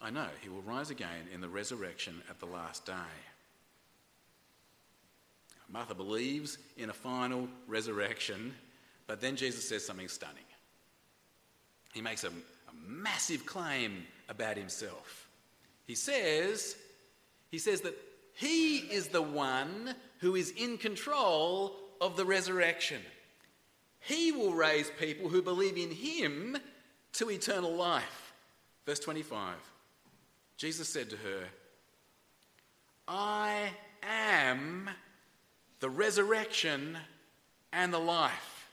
I 0.00 0.10
know 0.10 0.28
he 0.40 0.48
will 0.48 0.62
rise 0.62 0.90
again 0.90 1.26
in 1.34 1.40
the 1.40 1.48
resurrection 1.48 2.22
at 2.30 2.38
the 2.38 2.46
last 2.46 2.86
day. 2.86 2.92
Martha 5.68 5.94
believes 5.94 6.58
in 6.76 6.90
a 6.90 6.92
final 6.92 7.48
resurrection, 7.66 8.54
but 9.06 9.20
then 9.20 9.34
Jesus 9.34 9.68
says 9.68 9.84
something 9.84 10.06
stunning. 10.06 10.44
He 11.92 12.00
makes 12.00 12.22
a, 12.22 12.28
a 12.28 12.32
massive 12.86 13.44
claim 13.44 14.06
about 14.28 14.56
himself. 14.56 15.28
He 15.86 15.96
says, 15.96 16.76
he 17.52 17.58
says 17.58 17.82
that 17.82 17.96
he 18.34 18.78
is 18.78 19.08
the 19.08 19.22
one 19.22 19.94
who 20.20 20.34
is 20.34 20.50
in 20.50 20.78
control 20.78 21.76
of 22.00 22.16
the 22.16 22.24
resurrection. 22.24 23.00
He 24.00 24.32
will 24.32 24.54
raise 24.54 24.90
people 24.98 25.28
who 25.28 25.42
believe 25.42 25.76
in 25.76 25.90
him 25.90 26.56
to 27.14 27.30
eternal 27.30 27.74
life. 27.74 28.32
Verse 28.86 28.98
25 28.98 29.54
Jesus 30.56 30.88
said 30.88 31.10
to 31.10 31.16
her, 31.16 31.44
I 33.06 33.70
am 34.02 34.88
the 35.80 35.90
resurrection 35.90 36.96
and 37.72 37.92
the 37.92 37.98
life. 37.98 38.68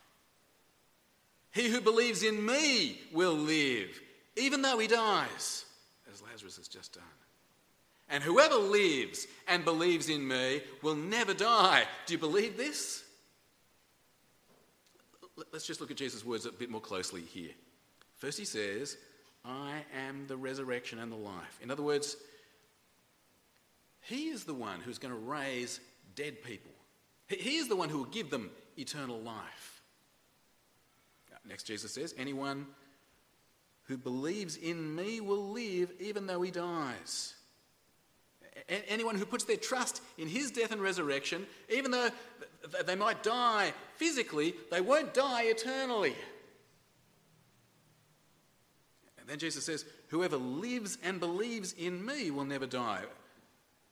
He 1.51 1.67
who 1.67 1.81
believes 1.81 2.24
in 2.24 2.45
me 2.45 3.01
will 3.12 3.33
live, 3.33 4.00
even 4.38 4.62
though 4.62 4.77
he 4.77 4.88
dies, 4.88 5.65
as 6.13 6.21
Lazarus 6.21 6.57
has 6.57 6.67
just 6.67 6.93
done. 6.93 7.03
And 8.09 8.23
whoever 8.23 8.55
lives 8.55 9.27
and 9.47 9.63
believes 9.63 10.09
in 10.09 10.27
me 10.27 10.61
will 10.81 10.95
never 10.95 11.33
die. 11.33 11.83
Do 12.05 12.13
you 12.13 12.19
believe 12.19 12.57
this? 12.57 13.03
Let's 15.53 15.65
just 15.65 15.79
look 15.79 15.91
at 15.91 15.97
Jesus' 15.97 16.25
words 16.25 16.45
a 16.45 16.51
bit 16.51 16.69
more 16.69 16.81
closely 16.81 17.21
here. 17.21 17.51
First, 18.17 18.37
he 18.37 18.45
says, 18.45 18.97
I 19.45 19.83
am 20.07 20.27
the 20.27 20.35
resurrection 20.35 20.99
and 20.99 21.11
the 21.11 21.15
life. 21.15 21.59
In 21.61 21.71
other 21.71 21.83
words, 21.83 22.17
he 24.01 24.29
is 24.29 24.43
the 24.43 24.53
one 24.53 24.81
who's 24.81 24.97
going 24.97 25.13
to 25.13 25.19
raise 25.19 25.79
dead 26.15 26.43
people. 26.43 26.71
He 27.27 27.57
is 27.57 27.67
the 27.67 27.75
one 27.75 27.89
who 27.89 27.99
will 27.99 28.05
give 28.05 28.31
them 28.31 28.49
eternal 28.77 29.19
life. 29.19 29.81
Uh, 31.31 31.37
next, 31.47 31.63
Jesus 31.63 31.93
says, 31.93 32.15
Anyone 32.17 32.65
who 33.83 33.97
believes 33.97 34.57
in 34.57 34.95
me 34.95 35.21
will 35.21 35.49
live 35.51 35.91
even 35.99 36.25
though 36.25 36.41
he 36.41 36.51
dies. 36.51 37.35
Anyone 38.67 39.15
who 39.15 39.25
puts 39.25 39.43
their 39.43 39.57
trust 39.57 40.01
in 40.17 40.27
his 40.27 40.51
death 40.51 40.71
and 40.71 40.81
resurrection, 40.81 41.45
even 41.69 41.91
though 41.91 42.09
they 42.85 42.95
might 42.95 43.23
die 43.23 43.73
physically, 43.95 44.55
they 44.71 44.81
won't 44.81 45.13
die 45.13 45.43
eternally. 45.43 46.15
And 49.19 49.27
then 49.27 49.39
Jesus 49.39 49.65
says, 49.65 49.85
Whoever 50.09 50.37
lives 50.37 50.97
and 51.03 51.19
believes 51.19 51.73
in 51.73 52.03
me 52.05 52.31
will 52.31 52.45
never 52.45 52.65
die. 52.65 53.03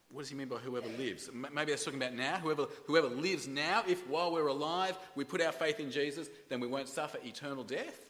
What 0.09 0.21
does 0.21 0.29
he 0.29 0.35
mean 0.35 0.47
by 0.47 0.57
whoever 0.57 0.87
lives? 0.97 1.29
Maybe 1.33 1.71
that's 1.71 1.83
talking 1.83 2.01
about 2.01 2.13
now. 2.13 2.37
Whoever, 2.37 2.67
whoever 2.85 3.07
lives 3.07 3.47
now, 3.47 3.83
if 3.87 4.07
while 4.07 4.31
we're 4.31 4.47
alive 4.47 4.97
we 5.15 5.23
put 5.25 5.41
our 5.41 5.51
faith 5.51 5.79
in 5.79 5.91
Jesus, 5.91 6.29
then 6.49 6.59
we 6.59 6.67
won't 6.67 6.87
suffer 6.87 7.19
eternal 7.23 7.63
death. 7.63 8.07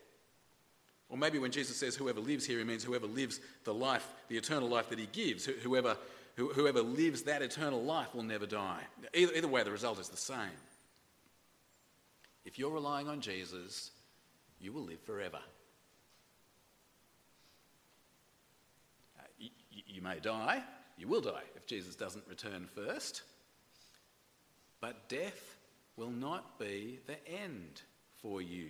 Or 1.10 1.18
maybe 1.18 1.40
when 1.40 1.52
Jesus 1.52 1.78
says 1.78 1.96
whoever 1.96 2.20
lives 2.20 2.46
here, 2.46 2.60
he 2.60 2.66
means 2.66 2.84
whoever 2.84 3.08
lives 3.08 3.40
the 3.64 3.74
life, 3.74 4.14
the 4.28 4.38
eternal 4.38 4.68
life 4.68 4.90
that 4.90 5.00
he 5.00 5.08
gives. 5.08 5.46
Whoever, 5.46 5.98
whoever 6.38 6.82
lives 6.82 7.24
that 7.24 7.42
eternal 7.42 7.82
life 7.82 8.14
will 8.14 8.24
never 8.24 8.46
die. 8.46 8.82
Either, 9.14 9.34
either 9.34 9.48
way, 9.48 9.64
the 9.64 9.72
result 9.72 10.00
is 10.00 10.10
the 10.10 10.18
same. 10.18 10.38
If 12.46 12.60
you're 12.60 12.72
relying 12.72 13.08
on 13.08 13.20
Jesus, 13.20 13.92
you 14.62 14.72
will 14.72 14.84
live 14.84 15.02
forever. 15.02 15.40
Uh, 19.20 19.24
you, 19.40 19.50
you 19.72 20.02
may 20.02 20.20
die, 20.20 20.64
you 20.98 21.08
will 21.08 21.22
die 21.22 21.44
if 21.56 21.66
Jesus 21.66 21.96
doesn't 21.96 22.24
return 22.30 22.68
first. 22.74 23.24
But 24.80 25.10
death 25.10 25.58
will 25.96 26.12
not 26.12 26.60
be 26.60 27.00
the 27.08 27.18
end 27.28 27.82
for 28.22 28.42
you. 28.42 28.70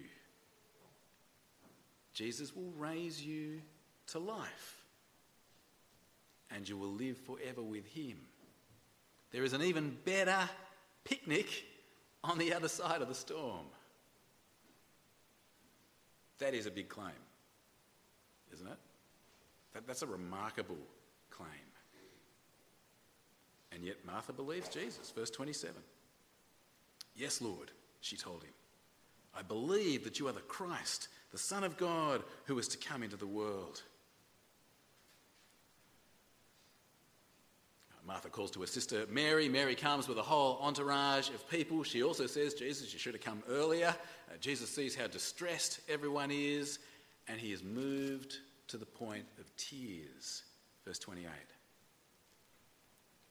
Jesus 2.14 2.56
will 2.56 2.72
raise 2.78 3.24
you 3.24 3.62
to 4.08 4.20
life, 4.20 4.77
and 6.52 6.68
you 6.68 6.78
will 6.78 6.92
live 6.92 7.18
forever 7.18 7.62
with 7.62 7.86
him. 7.86 8.18
There 9.32 9.44
is 9.44 9.54
an 9.54 9.62
even 9.62 9.98
better 10.06 10.50
picnic 11.04 11.66
on 12.24 12.38
the 12.38 12.54
other 12.54 12.68
side 12.68 13.02
of 13.02 13.08
the 13.08 13.16
storm. 13.16 13.66
That 16.40 16.54
is 16.54 16.66
a 16.66 16.72
big 16.72 16.88
claim, 16.88 17.10
isn't 18.54 18.68
it? 18.68 18.78
That, 19.74 19.88
that's 19.88 20.02
a 20.02 20.08
remarkable 20.08 20.78
claim. 21.30 21.50
And 23.72 23.84
yet 23.84 23.98
Martha 24.06 24.34
believes 24.34 24.70
Jesus. 24.70 25.12
Verse 25.12 25.30
27. 25.30 25.76
Yes, 27.16 27.42
Lord, 27.42 27.72
she 28.02 28.16
told 28.16 28.44
him. 28.44 28.54
I 29.38 29.42
believe 29.42 30.04
that 30.04 30.20
you 30.20 30.28
are 30.28 30.34
the 30.34 30.40
Christ, 30.42 31.10
the 31.32 31.38
Son 31.38 31.64
of 31.64 31.78
God, 31.78 32.24
who 32.46 32.58
is 32.58 32.68
to 32.70 32.78
come 32.78 33.04
into 33.04 33.18
the 33.18 33.28
world. 33.28 33.84
Martha 38.08 38.30
calls 38.30 38.52
to 38.52 38.62
her 38.62 38.68
sister 38.68 39.06
Mary. 39.10 39.50
Mary 39.50 39.76
comes 39.76 40.08
with 40.08 40.18
a 40.18 40.24
whole 40.24 40.58
entourage 40.62 41.30
of 41.30 41.48
people. 41.50 41.84
She 41.84 42.04
also 42.04 42.26
says, 42.26 42.54
Jesus, 42.54 42.94
you 42.94 43.00
should 43.00 43.14
have 43.14 43.22
come 43.22 43.44
earlier. 43.50 43.94
Uh, 44.32 44.38
Jesus 44.40 44.70
sees 44.70 44.96
how 44.96 45.08
distressed 45.08 45.82
everyone 45.90 46.32
is, 46.32 46.80
and 47.28 47.38
he 47.38 47.52
is 47.52 47.64
moved 47.64 48.38
to 48.70 48.78
the 48.78 48.86
point 48.86 49.26
of 49.40 49.54
tears. 49.58 50.44
Verse 50.86 51.00
28. 51.00 51.28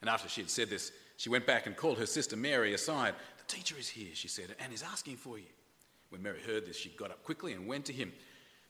And 0.03 0.11
after 0.11 0.29
she 0.29 0.43
had 0.43 0.51
said 0.51 0.69
this, 0.69 0.93
she 1.17 1.31
went 1.31 1.47
back 1.47 1.67
and 1.67 1.75
called 1.75 1.97
her 1.97 2.05
sister 2.05 2.37
Mary 2.37 2.75
aside. 2.75 3.15
The 3.39 3.55
teacher 3.55 3.77
is 3.79 3.89
here, 3.89 4.11
she 4.13 4.29
said, 4.29 4.55
and 4.61 4.75
is 4.75 4.83
asking 4.83 5.17
for 5.17 5.39
you. 5.39 5.47
When 6.11 6.23
Mary 6.23 6.41
heard 6.47 6.67
this, 6.67 6.77
she 6.77 6.91
got 6.91 7.11
up 7.11 7.25
quickly 7.25 7.55
and 7.55 7.67
went 7.67 7.87
to 7.87 7.95
him. 7.95 8.13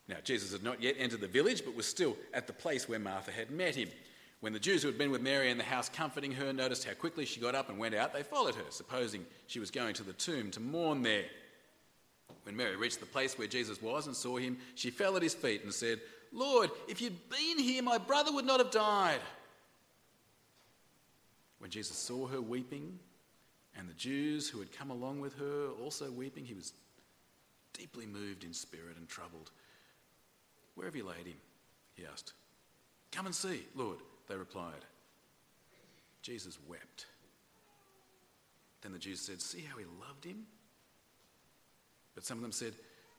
Now, 0.09 0.17
Jesus 0.23 0.53
had 0.53 0.63
not 0.63 0.81
yet 0.81 0.95
entered 1.01 1.21
the 1.21 1.27
village, 1.27 1.65
but 1.65 1.75
was 1.75 1.87
still 1.87 2.17
at 2.33 2.47
the 2.47 2.53
place 2.53 2.89
where 2.89 3.01
Martha 3.01 3.33
had 3.33 3.51
met 3.51 3.75
him. 3.75 3.89
When 4.41 4.53
the 4.53 4.59
Jews 4.59 4.83
who 4.83 4.89
had 4.89 4.99
been 4.99 5.11
with 5.11 5.23
Mary 5.23 5.51
in 5.51 5.59
the 5.59 5.65
house 5.65 5.89
comforting 5.89 6.33
her 6.33 6.53
noticed 6.53 6.85
how 6.85 6.93
quickly 6.93 7.25
she 7.25 7.41
got 7.41 7.55
up 7.55 7.69
and 7.69 7.79
went 7.79 7.95
out, 7.95 8.13
they 8.13 8.23
followed 8.23 8.55
her, 8.55 8.65
supposing 8.71 9.25
she 9.47 9.61
was 9.61 9.71
going 9.71 9.95
to 9.95 10.03
the 10.03 10.13
tomb 10.13 10.51
to 10.53 10.61
mourn 10.61 11.03
there. 11.03 11.25
When 12.43 12.57
Mary 12.57 12.77
reached 12.77 13.01
the 13.01 13.07
place 13.07 13.39
where 13.39 13.49
Jesus 13.49 13.81
was 13.81 14.07
and 14.07 14.15
saw 14.15 14.37
him, 14.37 14.59
she 14.75 14.91
fell 14.91 15.17
at 15.17 15.23
his 15.23 15.35
feet 15.35 15.65
and 15.65 15.73
said, 15.73 16.01
Lord, 16.33 16.71
if 16.87 17.01
you'd 17.01 17.29
been 17.31 17.59
here, 17.59 17.83
my 17.83 17.99
brother 17.99 18.33
would 18.33 18.45
not 18.45 18.61
have 18.61 18.71
died. 18.71 19.21
When 21.59 21.71
Jesus 21.71 21.97
saw 21.97 22.27
her 22.27 22.41
weeping, 22.41 22.99
and 23.79 23.89
the 23.89 23.95
Jews 23.95 24.49
who 24.49 24.59
had 24.59 24.73
come 24.73 24.91
along 24.91 25.21
with 25.21 25.35
her 25.39 25.69
also 25.83 26.11
weeping, 26.11 26.45
he 26.45 26.55
was 26.55 26.73
deeply 27.73 28.07
moved 28.07 28.45
in 28.45 28.53
spirit 28.53 28.97
and 28.97 29.09
troubled. 29.09 29.51
Where 30.75 30.87
have 30.87 30.97
you 30.97 31.07
laid 31.07 31.27
him? 31.27 31.37
He 31.95 32.05
asked. 32.11 32.33
Come 33.13 33.27
and 33.27 33.35
see, 33.35 33.63
Lord, 33.75 33.99
they 34.29 34.37
replied. 34.37 34.85
Jesus 36.23 36.59
wept. 36.69 37.07
Then 38.83 38.93
the 38.93 38.99
Jews 38.99 39.21
said, 39.21 39.41
See 39.41 39.63
how 39.63 39.79
he 39.79 39.85
loved 40.07 40.25
him? 40.25 40.47
But 42.15 42.25
some 42.25 42.39
of 42.39 42.43
them 42.43 42.53
said, 42.53 42.73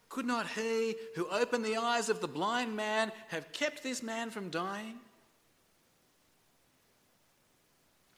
Could 0.10 0.26
not 0.26 0.48
he 0.48 0.96
who 1.16 1.28
opened 1.30 1.64
the 1.64 1.78
eyes 1.78 2.10
of 2.10 2.20
the 2.20 2.28
blind 2.28 2.76
man 2.76 3.12
have 3.30 3.52
kept 3.52 3.84
this 3.84 4.04
man 4.04 4.30
from 4.30 4.50
dying? 4.50 4.96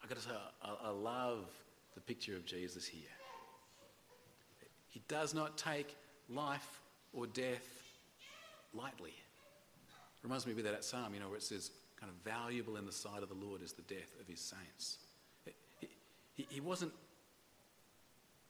I've 0.01 0.09
got 0.09 0.17
to 0.17 0.23
say, 0.23 0.35
I, 0.63 0.75
I 0.85 0.89
love 0.89 1.45
the 1.93 2.01
picture 2.01 2.35
of 2.35 2.45
Jesus 2.45 2.85
here. 2.85 3.01
He 4.87 5.01
does 5.07 5.33
not 5.33 5.57
take 5.57 5.95
life 6.29 6.81
or 7.13 7.27
death 7.27 7.67
lightly. 8.73 9.13
Reminds 10.23 10.45
me 10.45 10.53
a 10.53 10.55
bit 10.55 10.65
of 10.65 10.71
that 10.71 10.83
psalm, 10.83 11.13
you 11.13 11.19
know, 11.19 11.27
where 11.27 11.37
it 11.37 11.43
says, 11.43 11.71
kind 11.99 12.11
of 12.11 12.31
valuable 12.31 12.77
in 12.77 12.85
the 12.85 12.91
sight 12.91 13.23
of 13.23 13.29
the 13.29 13.35
Lord 13.35 13.61
is 13.61 13.73
the 13.73 13.81
death 13.83 14.11
of 14.21 14.27
his 14.27 14.39
saints. 14.39 14.97
He, 16.35 16.47
he, 16.49 16.61
wasn't 16.61 16.93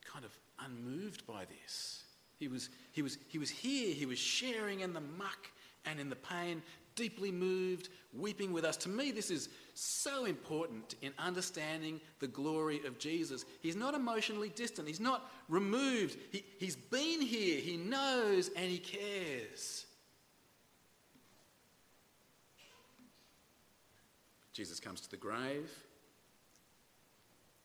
kind 0.06 0.24
of 0.24 0.38
unmoved 0.60 1.26
by 1.26 1.46
this. 1.46 2.04
He 2.38 2.48
was, 2.48 2.70
he, 2.92 3.02
was, 3.02 3.18
he 3.28 3.38
was 3.38 3.50
here, 3.50 3.94
he 3.94 4.06
was 4.06 4.20
sharing 4.20 4.82
in 4.82 4.94
the 4.94 5.02
muck 5.02 5.50
and 5.86 6.00
in 6.00 6.10
the 6.10 6.16
pain, 6.16 6.62
deeply 6.96 7.32
moved, 7.32 7.90
weeping 8.14 8.52
with 8.52 8.66
us. 8.66 8.78
To 8.78 8.90
me, 8.90 9.12
this 9.12 9.32
is 9.32 9.50
so 9.74 10.26
important 10.26 10.96
in 11.02 11.14
understanding 11.18 12.00
the 12.20 12.28
glory 12.28 12.82
of 12.86 13.00
Jesus. 13.00 13.46
He's 13.62 13.76
not 13.76 13.96
emotionally 13.96 14.50
distant, 14.50 14.88
he's 14.88 15.00
not 15.00 15.32
removed. 15.48 16.18
He, 16.32 16.44
he's 16.60 16.76
been 16.76 17.22
here, 17.22 17.60
he 17.60 17.78
knows, 17.78 18.50
and 18.56 18.70
he 18.70 18.78
cares. 18.80 19.86
Jesus 24.60 24.82
comes 24.82 25.00
to 25.00 25.10
the 25.10 25.16
grave. 25.16 25.72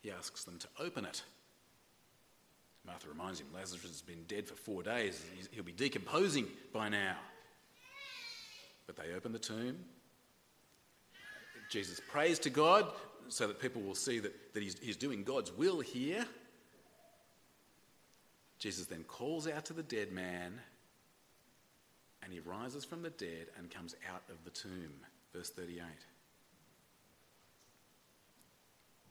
He 0.00 0.12
asks 0.12 0.44
them 0.44 0.60
to 0.60 0.68
open 0.78 1.04
it. 1.04 1.24
Martha 2.86 3.08
reminds 3.08 3.40
him 3.40 3.48
Lazarus 3.52 3.82
has 3.82 4.00
been 4.00 4.22
dead 4.28 4.46
for 4.46 4.54
four 4.54 4.84
days. 4.84 5.20
He'll 5.50 5.64
be 5.64 5.72
decomposing 5.72 6.46
by 6.72 6.88
now. 6.88 7.16
But 8.86 8.94
they 8.94 9.12
open 9.12 9.32
the 9.32 9.40
tomb. 9.40 9.76
Jesus 11.68 12.00
prays 12.12 12.38
to 12.38 12.50
God 12.50 12.86
so 13.26 13.48
that 13.48 13.58
people 13.58 13.82
will 13.82 13.96
see 13.96 14.20
that, 14.20 14.54
that 14.54 14.62
he's, 14.62 14.78
he's 14.78 14.96
doing 14.96 15.24
God's 15.24 15.50
will 15.50 15.80
here. 15.80 16.24
Jesus 18.60 18.86
then 18.86 19.02
calls 19.02 19.48
out 19.48 19.64
to 19.64 19.72
the 19.72 19.82
dead 19.82 20.12
man 20.12 20.60
and 22.22 22.32
he 22.32 22.38
rises 22.38 22.84
from 22.84 23.02
the 23.02 23.10
dead 23.10 23.48
and 23.58 23.68
comes 23.68 23.96
out 24.14 24.22
of 24.30 24.44
the 24.44 24.50
tomb. 24.50 24.92
Verse 25.32 25.50
38. 25.50 25.82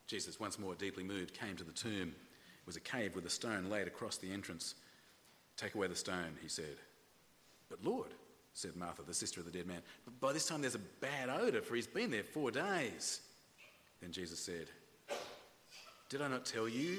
Jesus, 0.06 0.38
once 0.38 0.58
more 0.58 0.74
deeply 0.74 1.02
moved, 1.02 1.38
came 1.38 1.56
to 1.56 1.64
the 1.64 1.72
tomb. 1.72 2.08
It 2.08 2.66
was 2.66 2.76
a 2.76 2.80
cave 2.80 3.14
with 3.14 3.26
a 3.26 3.30
stone 3.30 3.70
laid 3.70 3.86
across 3.86 4.16
the 4.16 4.32
entrance. 4.32 4.74
Take 5.56 5.74
away 5.74 5.86
the 5.86 5.96
stone, 5.96 6.36
he 6.42 6.48
said. 6.48 6.76
But 7.68 7.84
Lord, 7.84 8.12
said 8.52 8.76
Martha, 8.76 9.02
the 9.02 9.14
sister 9.14 9.40
of 9.40 9.46
the 9.46 9.52
dead 9.52 9.66
man, 9.66 9.82
but 10.04 10.18
by 10.20 10.32
this 10.32 10.46
time 10.46 10.60
there's 10.60 10.74
a 10.74 11.00
bad 11.00 11.28
odour, 11.28 11.62
for 11.62 11.74
he's 11.74 11.86
been 11.86 12.10
there 12.10 12.22
four 12.22 12.50
days. 12.50 13.20
Then 14.00 14.12
Jesus 14.12 14.38
said, 14.38 14.68
Did 16.08 16.22
I 16.22 16.28
not 16.28 16.44
tell 16.44 16.68
you 16.68 16.98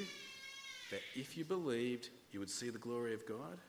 that 0.91 1.01
if 1.15 1.37
you 1.37 1.45
believed, 1.45 2.09
you 2.31 2.39
would 2.39 2.49
see 2.49 2.69
the 2.69 2.77
glory 2.77 3.13
of 3.13 3.25
God? 3.27 3.59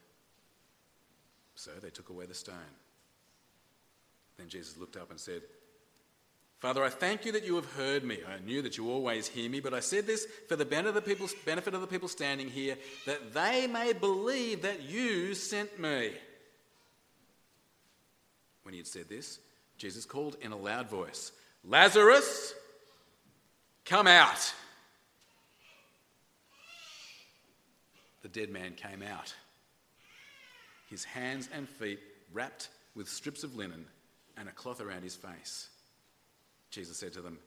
So 1.55 1.71
they 1.83 1.90
took 1.90 2.11
away 2.11 2.27
the 2.27 2.35
stone. 2.35 2.57
Then 4.37 4.49
Jesus 4.49 4.77
looked 4.77 4.96
up 4.96 5.11
and 5.11 5.18
said, 5.18 5.42
Father, 6.66 6.83
I 6.83 6.90
thank 6.90 7.24
you 7.24 7.31
that 7.31 7.44
you 7.44 7.55
have 7.55 7.72
heard 7.74 8.02
me. 8.02 8.18
I 8.29 8.44
knew 8.44 8.61
that 8.62 8.76
you 8.76 8.90
always 8.90 9.29
hear 9.29 9.48
me, 9.48 9.61
but 9.61 9.72
I 9.72 9.79
said 9.79 10.05
this 10.05 10.26
for 10.48 10.57
the 10.57 10.64
benefit 10.64 10.96
of 10.96 11.81
the 11.81 11.87
people, 11.87 12.09
standing 12.09 12.48
here, 12.48 12.76
that 13.07 13.33
they 13.33 13.68
may 13.68 13.92
believe 13.92 14.62
that 14.62 14.83
you 14.83 15.37
sent 15.37 15.79
me. 15.79 16.11
When 18.64 18.72
he 18.72 18.79
had 18.79 18.88
said 18.88 19.09
this, 19.09 19.38
Jesus 19.79 20.05
called 20.05 20.38
in 20.40 20.50
a 20.50 20.57
loud 20.57 20.90
voice, 20.90 21.31
Lazarus, 21.62 22.52
come 23.85 24.09
out. 24.09 24.52
The 28.22 28.29
dead 28.29 28.50
man 28.50 28.72
came 28.72 29.05
out, 29.05 29.33
his 30.90 31.05
hands 31.05 31.48
and 31.55 31.68
feet 31.68 32.00
wrapped 32.33 32.70
with 32.96 33.09
strips 33.09 33.44
of 33.44 33.55
linen 33.55 33.87
and 34.37 34.48
a 34.48 34.52
cloth 34.52 34.81
around 34.81 35.05
his 35.05 35.14
face. 35.14 35.68
Jesus 36.76 36.98
said 36.98 37.14
to 37.14 37.22
them, 37.22 37.38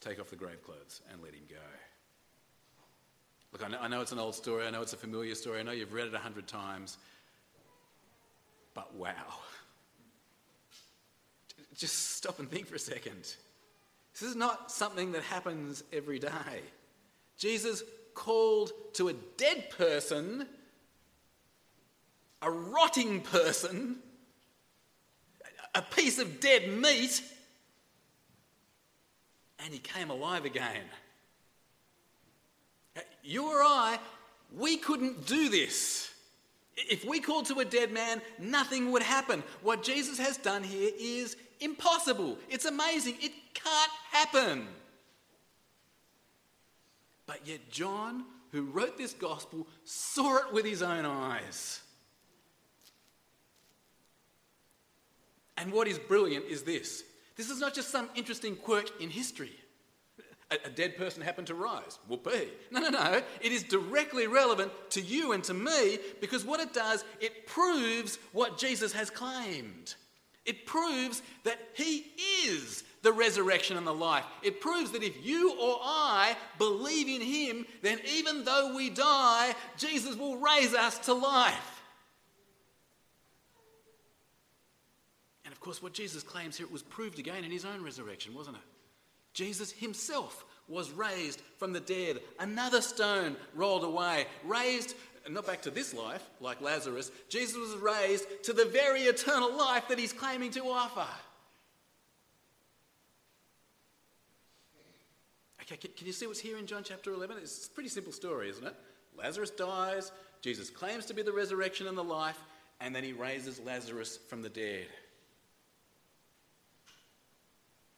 Take 0.00 0.18
off 0.18 0.28
the 0.28 0.34
grave 0.34 0.60
clothes 0.64 1.02
and 1.12 1.22
let 1.22 1.34
him 1.34 1.42
go. 1.48 1.54
Look, 3.52 3.64
I 3.64 3.68
know, 3.68 3.78
I 3.80 3.86
know, 3.86 4.00
it's 4.00 4.10
an 4.10 4.18
old 4.18 4.34
story, 4.34 4.66
I 4.66 4.70
know 4.70 4.82
it's 4.82 4.92
a 4.92 4.96
familiar 4.96 5.36
story, 5.36 5.60
I 5.60 5.62
know 5.62 5.70
you've 5.70 5.92
read 5.92 6.08
it 6.08 6.14
a 6.14 6.18
hundred 6.18 6.48
times, 6.48 6.98
but 8.74 8.92
wow. 8.96 9.12
Just 11.76 12.16
stop 12.16 12.40
and 12.40 12.50
think 12.50 12.66
for 12.66 12.74
a 12.74 12.80
second. 12.80 13.22
This 14.14 14.22
is 14.22 14.34
not 14.34 14.72
something 14.72 15.12
that 15.12 15.22
happens 15.22 15.84
every 15.92 16.18
day. 16.18 16.62
Jesus 17.38 17.84
called 18.14 18.72
to 18.94 19.10
a 19.10 19.12
dead 19.36 19.70
person, 19.70 20.44
a 22.42 22.50
rotting 22.50 23.20
person, 23.20 23.98
a 25.72 25.82
piece 25.82 26.18
of 26.18 26.40
dead 26.40 26.68
meat 26.68 27.22
and 29.64 29.72
he 29.72 29.78
came 29.78 30.10
alive 30.10 30.44
again. 30.44 30.84
You 33.22 33.46
or 33.46 33.62
I, 33.62 33.98
we 34.56 34.76
couldn't 34.76 35.26
do 35.26 35.48
this. 35.48 36.10
If 36.76 37.04
we 37.04 37.20
called 37.20 37.46
to 37.46 37.60
a 37.60 37.64
dead 37.64 37.92
man, 37.92 38.22
nothing 38.38 38.92
would 38.92 39.02
happen. 39.02 39.42
What 39.62 39.82
Jesus 39.82 40.18
has 40.18 40.36
done 40.36 40.62
here 40.62 40.90
is 40.98 41.36
impossible. 41.60 42.38
It's 42.48 42.64
amazing. 42.64 43.16
It 43.20 43.32
can't 43.54 43.90
happen. 44.10 44.66
But 47.26 47.46
yet, 47.46 47.70
John, 47.70 48.24
who 48.50 48.62
wrote 48.62 48.96
this 48.96 49.12
gospel, 49.12 49.66
saw 49.84 50.38
it 50.38 50.52
with 50.52 50.64
his 50.64 50.82
own 50.82 51.04
eyes. 51.04 51.80
And 55.56 55.72
what 55.72 55.86
is 55.86 55.98
brilliant 55.98 56.46
is 56.46 56.62
this 56.62 57.04
this 57.36 57.50
is 57.50 57.60
not 57.60 57.74
just 57.74 57.90
some 57.90 58.08
interesting 58.14 58.56
quirk 58.56 59.00
in 59.00 59.10
history. 59.10 59.52
A, 60.50 60.56
a 60.66 60.70
dead 60.70 60.96
person 60.96 61.22
happened 61.22 61.46
to 61.46 61.54
rise. 61.54 61.98
Whoopee. 62.08 62.48
No, 62.70 62.80
no, 62.80 62.88
no. 62.88 63.22
It 63.40 63.52
is 63.52 63.62
directly 63.62 64.26
relevant 64.26 64.72
to 64.90 65.00
you 65.00 65.32
and 65.32 65.42
to 65.44 65.54
me 65.54 65.98
because 66.20 66.44
what 66.44 66.60
it 66.60 66.72
does, 66.72 67.04
it 67.20 67.46
proves 67.46 68.18
what 68.32 68.58
Jesus 68.58 68.92
has 68.92 69.10
claimed. 69.10 69.94
It 70.44 70.66
proves 70.66 71.22
that 71.44 71.58
he 71.74 72.06
is 72.44 72.82
the 73.02 73.12
resurrection 73.12 73.76
and 73.76 73.86
the 73.86 73.94
life. 73.94 74.24
It 74.42 74.60
proves 74.60 74.90
that 74.90 75.02
if 75.02 75.24
you 75.24 75.52
or 75.52 75.78
I 75.82 76.36
believe 76.58 77.08
in 77.08 77.20
him, 77.20 77.66
then 77.82 78.00
even 78.12 78.44
though 78.44 78.74
we 78.74 78.90
die, 78.90 79.54
Jesus 79.76 80.16
will 80.16 80.36
raise 80.36 80.74
us 80.74 80.98
to 81.00 81.14
life. 81.14 81.69
Of 85.60 85.64
course, 85.64 85.82
what 85.82 85.92
Jesus 85.92 86.22
claims 86.22 86.56
here 86.56 86.66
was 86.72 86.82
proved 86.82 87.18
again 87.18 87.44
in 87.44 87.50
his 87.50 87.66
own 87.66 87.84
resurrection, 87.84 88.32
wasn't 88.32 88.56
it? 88.56 88.62
Jesus 89.34 89.70
himself 89.70 90.46
was 90.68 90.90
raised 90.90 91.42
from 91.58 91.74
the 91.74 91.80
dead. 91.80 92.20
Another 92.38 92.80
stone 92.80 93.36
rolled 93.54 93.84
away, 93.84 94.24
raised 94.42 94.94
not 95.28 95.46
back 95.46 95.60
to 95.60 95.70
this 95.70 95.92
life 95.92 96.26
like 96.40 96.62
Lazarus. 96.62 97.12
Jesus 97.28 97.58
was 97.58 97.76
raised 97.76 98.24
to 98.44 98.54
the 98.54 98.64
very 98.64 99.02
eternal 99.02 99.54
life 99.54 99.86
that 99.88 99.98
he's 99.98 100.14
claiming 100.14 100.50
to 100.52 100.64
offer. 100.64 101.06
Okay, 105.60 105.76
can 105.76 106.06
you 106.06 106.14
see 106.14 106.26
what's 106.26 106.40
here 106.40 106.56
in 106.56 106.64
John 106.64 106.84
chapter 106.84 107.12
11? 107.12 107.36
It's 107.36 107.66
a 107.66 107.70
pretty 107.70 107.90
simple 107.90 108.14
story, 108.14 108.48
isn't 108.48 108.66
it? 108.66 108.74
Lazarus 109.14 109.50
dies, 109.50 110.10
Jesus 110.40 110.70
claims 110.70 111.04
to 111.04 111.12
be 111.12 111.20
the 111.20 111.34
resurrection 111.34 111.86
and 111.86 111.98
the 111.98 112.02
life, 112.02 112.38
and 112.80 112.96
then 112.96 113.04
he 113.04 113.12
raises 113.12 113.60
Lazarus 113.60 114.16
from 114.16 114.40
the 114.40 114.48
dead. 114.48 114.86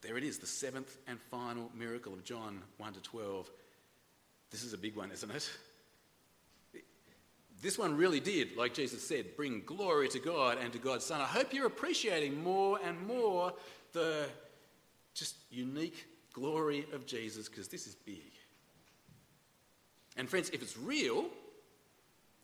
There 0.03 0.17
it 0.17 0.25
is, 0.25 0.39
the 0.39 0.47
seventh 0.47 0.99
and 1.07 1.21
final 1.31 1.71
miracle 1.75 2.13
of 2.13 2.25
John 2.25 2.61
1 2.79 2.93
to 2.95 3.01
12. 3.01 3.51
This 4.51 4.65
is 4.65 4.73
a 4.73 4.79
big 4.79 4.97
one, 4.97 5.13
isn't 5.13 5.31
it? 5.31 5.51
This 7.63 7.79
one 7.79 7.97
really 7.97 8.19
did, 8.19 8.57
like 8.57 8.75
Jesus 8.75 9.07
said, 9.07 9.37
bring 9.37 9.63
glory 9.65 10.09
to 10.09 10.19
God 10.19 10.59
and 10.61 10.73
to 10.73 10.81
God's 10.81 11.07
Son. 11.07 11.21
I 11.21 11.27
hope 11.27 11.55
you're 11.55 11.69
appreciating 11.69 12.43
more 12.43 12.81
and 12.85 13.01
more 13.07 13.53
the 13.93 14.27
just 15.15 15.37
unique 15.51 16.09
glory 16.33 16.85
of 16.93 17.07
Jesus 17.07 17.49
because 17.49 17.69
this 17.69 17.87
is 17.87 17.95
big. 17.95 18.33
And 20.17 20.29
friends, 20.29 20.51
if 20.51 20.61
it's 20.61 20.77
real, 20.77 21.27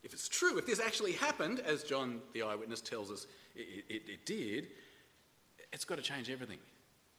if 0.04 0.12
it's 0.12 0.28
true, 0.28 0.56
if 0.58 0.66
this 0.66 0.78
actually 0.78 1.12
happened, 1.12 1.60
as 1.60 1.82
John 1.82 2.20
the 2.32 2.42
eyewitness 2.42 2.80
tells 2.80 3.10
us 3.10 3.26
it, 3.56 3.84
it, 3.88 4.02
it 4.06 4.26
did, 4.26 4.68
it's 5.72 5.84
got 5.84 5.96
to 5.96 6.02
change 6.02 6.30
everything, 6.30 6.58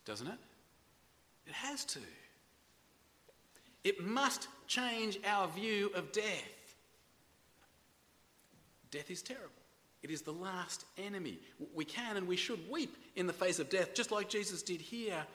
doesn't 0.06 0.28
it? 0.28 0.40
It 1.48 1.54
has 1.54 1.86
to. 1.86 2.00
It 3.84 4.04
must 4.04 4.48
change 4.68 5.20
our 5.26 5.48
view 5.48 5.92
of 5.96 6.12
death. 6.12 6.76
Death 8.92 9.10
is 9.10 9.22
terrible. 9.22 9.50
It 10.02 10.12
is 10.12 10.22
the 10.22 10.32
last 10.32 10.86
enemy. 10.98 11.40
We 11.74 11.86
can 11.86 12.18
and 12.18 12.28
we 12.28 12.36
should 12.36 12.60
weep 12.70 12.96
in 13.16 13.28
the 13.28 13.34
face 13.34 13.60
of 13.60 13.70
death, 13.70 13.94
just 13.94 14.12
like 14.12 14.30
Jesus 14.30 14.64
did 14.64 14.82
here. 14.82 15.26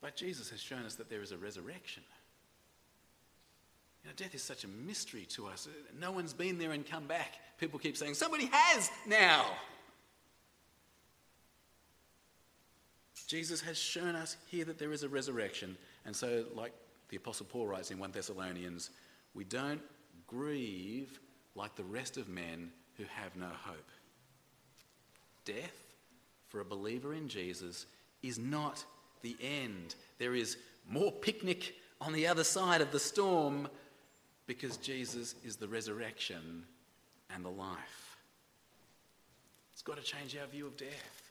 But 0.00 0.16
Jesus 0.16 0.50
has 0.50 0.60
shown 0.60 0.84
us 0.84 0.94
that 0.94 1.10
there 1.10 1.22
is 1.22 1.32
a 1.32 1.36
resurrection. 1.36 2.02
You 4.04 4.10
know, 4.10 4.14
death 4.16 4.34
is 4.34 4.42
such 4.42 4.64
a 4.64 4.68
mystery 4.68 5.26
to 5.30 5.48
us. 5.48 5.68
No 6.00 6.12
one's 6.12 6.32
been 6.32 6.58
there 6.58 6.70
and 6.70 6.88
come 6.88 7.06
back. 7.06 7.32
People 7.58 7.80
keep 7.80 7.96
saying, 7.96 8.14
somebody 8.14 8.48
has 8.52 8.90
now. 9.06 9.44
Jesus 13.28 13.60
has 13.60 13.76
shown 13.76 14.16
us 14.16 14.38
here 14.46 14.64
that 14.64 14.78
there 14.78 14.90
is 14.90 15.02
a 15.02 15.08
resurrection. 15.08 15.76
And 16.06 16.16
so, 16.16 16.46
like 16.54 16.72
the 17.10 17.18
Apostle 17.18 17.46
Paul 17.46 17.66
writes 17.66 17.90
in 17.90 17.98
1 17.98 18.10
Thessalonians, 18.10 18.90
we 19.34 19.44
don't 19.44 19.82
grieve 20.26 21.20
like 21.54 21.76
the 21.76 21.84
rest 21.84 22.16
of 22.16 22.28
men 22.30 22.72
who 22.96 23.04
have 23.04 23.36
no 23.36 23.50
hope. 23.64 23.90
Death, 25.44 25.94
for 26.48 26.60
a 26.60 26.64
believer 26.64 27.12
in 27.12 27.28
Jesus, 27.28 27.84
is 28.22 28.38
not 28.38 28.82
the 29.20 29.36
end. 29.42 29.94
There 30.18 30.34
is 30.34 30.56
more 30.88 31.12
picnic 31.12 31.74
on 32.00 32.14
the 32.14 32.26
other 32.26 32.44
side 32.44 32.80
of 32.80 32.92
the 32.92 32.98
storm 32.98 33.68
because 34.46 34.78
Jesus 34.78 35.34
is 35.44 35.56
the 35.56 35.68
resurrection 35.68 36.64
and 37.34 37.44
the 37.44 37.50
life. 37.50 38.16
It's 39.74 39.82
got 39.82 39.98
to 39.98 40.02
change 40.02 40.34
our 40.34 40.46
view 40.46 40.66
of 40.66 40.78
death. 40.78 41.27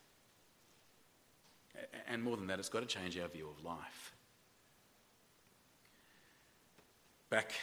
And 2.07 2.23
more 2.23 2.37
than 2.37 2.47
that, 2.47 2.59
it's 2.59 2.69
got 2.69 2.81
to 2.81 2.85
change 2.85 3.17
our 3.17 3.27
view 3.27 3.49
of 3.49 3.63
life. 3.63 4.15
Back 7.29 7.53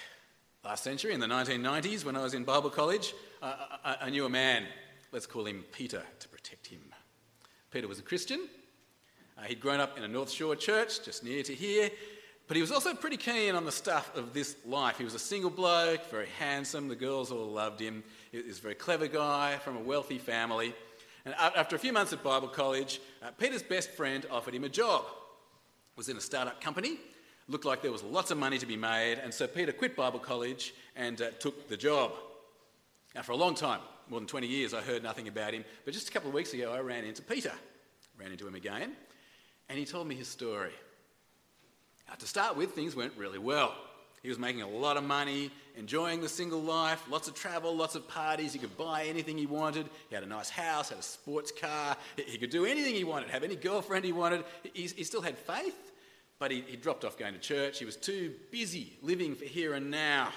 last 0.64 0.84
century, 0.84 1.14
in 1.14 1.20
the 1.20 1.26
1990s, 1.26 2.04
when 2.04 2.16
I 2.16 2.22
was 2.22 2.34
in 2.34 2.44
Bible 2.44 2.70
college, 2.70 3.14
I, 3.42 3.96
I 4.02 4.10
knew 4.10 4.26
a 4.26 4.30
man, 4.30 4.64
let's 5.12 5.26
call 5.26 5.46
him 5.46 5.64
Peter 5.72 6.02
to 6.20 6.28
protect 6.28 6.66
him. 6.66 6.80
Peter 7.70 7.88
was 7.88 7.98
a 7.98 8.02
Christian. 8.02 8.48
Uh, 9.36 9.42
he'd 9.42 9.60
grown 9.60 9.80
up 9.80 9.98
in 9.98 10.04
a 10.04 10.08
North 10.08 10.30
Shore 10.30 10.54
church 10.54 11.04
just 11.04 11.24
near 11.24 11.42
to 11.42 11.54
here, 11.54 11.90
but 12.46 12.56
he 12.56 12.60
was 12.60 12.70
also 12.70 12.94
pretty 12.94 13.16
keen 13.16 13.54
on 13.54 13.64
the 13.64 13.72
stuff 13.72 14.14
of 14.16 14.32
this 14.32 14.54
life. 14.64 14.98
He 14.98 15.04
was 15.04 15.14
a 15.14 15.18
single 15.18 15.50
bloke, 15.50 16.08
very 16.10 16.28
handsome, 16.38 16.88
the 16.88 16.94
girls 16.94 17.32
all 17.32 17.46
loved 17.46 17.80
him. 17.80 18.04
He 18.30 18.42
was 18.42 18.58
a 18.58 18.62
very 18.62 18.74
clever 18.74 19.08
guy 19.08 19.56
from 19.56 19.76
a 19.76 19.80
wealthy 19.80 20.18
family. 20.18 20.74
And 21.24 21.34
after 21.34 21.74
a 21.74 21.78
few 21.78 21.92
months 21.92 22.12
at 22.12 22.22
Bible 22.22 22.48
college, 22.48 23.00
uh, 23.22 23.30
Peter's 23.38 23.62
best 23.62 23.90
friend 23.92 24.26
offered 24.30 24.54
him 24.54 24.64
a 24.64 24.68
job. 24.68 25.04
It 25.06 25.96
was 25.96 26.08
in 26.08 26.16
a 26.16 26.20
startup 26.20 26.60
company. 26.60 26.98
Looked 27.48 27.64
like 27.64 27.82
there 27.82 27.92
was 27.92 28.02
lots 28.02 28.30
of 28.30 28.38
money 28.38 28.58
to 28.58 28.66
be 28.66 28.76
made, 28.76 29.18
and 29.18 29.32
so 29.32 29.46
Peter 29.46 29.72
quit 29.72 29.96
Bible 29.96 30.18
college 30.18 30.74
and 30.96 31.20
uh, 31.20 31.30
took 31.38 31.68
the 31.68 31.76
job. 31.76 32.12
Now, 33.14 33.22
for 33.22 33.32
a 33.32 33.36
long 33.36 33.54
time, 33.54 33.80
more 34.08 34.20
than 34.20 34.26
20 34.26 34.46
years, 34.46 34.74
I 34.74 34.80
heard 34.82 35.02
nothing 35.02 35.28
about 35.28 35.54
him, 35.54 35.64
but 35.84 35.94
just 35.94 36.08
a 36.08 36.12
couple 36.12 36.28
of 36.28 36.34
weeks 36.34 36.52
ago, 36.52 36.72
I 36.72 36.80
ran 36.80 37.04
into 37.04 37.22
Peter. 37.22 37.52
Ran 38.18 38.30
into 38.30 38.46
him 38.46 38.54
again, 38.54 38.92
and 39.68 39.78
he 39.78 39.84
told 39.84 40.06
me 40.06 40.14
his 40.14 40.28
story. 40.28 40.72
Now, 42.08 42.14
to 42.14 42.26
start 42.26 42.56
with, 42.56 42.72
things 42.72 42.94
went 42.94 43.12
really 43.16 43.38
well. 43.38 43.74
He 44.24 44.30
was 44.30 44.38
making 44.38 44.62
a 44.62 44.68
lot 44.68 44.96
of 44.96 45.04
money, 45.04 45.50
enjoying 45.76 46.22
the 46.22 46.30
single 46.30 46.62
life, 46.62 47.04
lots 47.10 47.28
of 47.28 47.34
travel, 47.34 47.76
lots 47.76 47.94
of 47.94 48.08
parties. 48.08 48.54
He 48.54 48.58
could 48.58 48.74
buy 48.74 49.04
anything 49.04 49.36
he 49.36 49.44
wanted. 49.44 49.86
He 50.08 50.14
had 50.14 50.24
a 50.24 50.26
nice 50.26 50.48
house, 50.48 50.88
had 50.88 50.98
a 50.98 51.02
sports 51.02 51.52
car. 51.52 51.94
He 52.16 52.38
could 52.38 52.48
do 52.48 52.64
anything 52.64 52.94
he 52.94 53.04
wanted, 53.04 53.28
have 53.28 53.42
any 53.42 53.54
girlfriend 53.54 54.02
he 54.02 54.12
wanted. 54.12 54.44
He, 54.72 54.86
he 54.86 55.04
still 55.04 55.20
had 55.20 55.36
faith, 55.36 55.92
but 56.38 56.50
he, 56.50 56.64
he 56.66 56.74
dropped 56.74 57.04
off 57.04 57.18
going 57.18 57.34
to 57.34 57.38
church. 57.38 57.78
He 57.78 57.84
was 57.84 57.96
too 57.96 58.32
busy 58.50 58.96
living 59.02 59.34
for 59.34 59.44
here 59.44 59.74
and 59.74 59.90
now. 59.90 60.30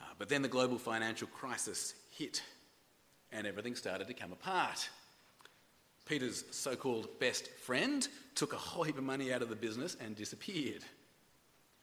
Uh, 0.00 0.06
but 0.18 0.28
then 0.28 0.42
the 0.42 0.48
global 0.48 0.78
financial 0.78 1.28
crisis 1.28 1.94
hit, 2.10 2.42
and 3.30 3.46
everything 3.46 3.76
started 3.76 4.08
to 4.08 4.14
come 4.14 4.32
apart. 4.32 4.90
Peter's 6.04 6.44
so 6.50 6.74
called 6.74 7.08
best 7.20 7.48
friend 7.48 8.08
took 8.34 8.52
a 8.52 8.56
whole 8.56 8.82
heap 8.82 8.98
of 8.98 9.04
money 9.04 9.32
out 9.32 9.42
of 9.42 9.48
the 9.48 9.56
business 9.56 9.96
and 10.00 10.16
disappeared. 10.16 10.82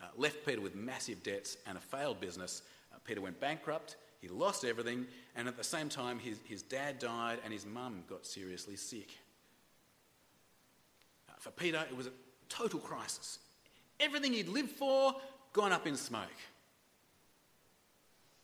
Uh, 0.01 0.05
left 0.17 0.45
Peter 0.45 0.61
with 0.61 0.75
massive 0.75 1.23
debts 1.23 1.57
and 1.65 1.77
a 1.77 1.81
failed 1.81 2.19
business. 2.19 2.61
Uh, 2.93 2.97
Peter 3.05 3.21
went 3.21 3.39
bankrupt, 3.39 3.95
he 4.21 4.27
lost 4.27 4.65
everything, 4.65 5.05
and 5.35 5.47
at 5.47 5.57
the 5.57 5.63
same 5.63 5.89
time, 5.89 6.19
his, 6.19 6.37
his 6.43 6.61
dad 6.61 6.99
died 6.99 7.39
and 7.43 7.53
his 7.53 7.65
mum 7.65 8.03
got 8.09 8.25
seriously 8.25 8.75
sick. 8.75 9.17
Uh, 11.29 11.33
for 11.37 11.51
Peter, 11.51 11.83
it 11.89 11.95
was 11.95 12.07
a 12.07 12.11
total 12.49 12.79
crisis. 12.79 13.39
Everything 13.99 14.33
he'd 14.33 14.47
lived 14.47 14.71
for 14.71 15.15
gone 15.53 15.71
up 15.71 15.87
in 15.87 15.95
smoke. 15.95 16.27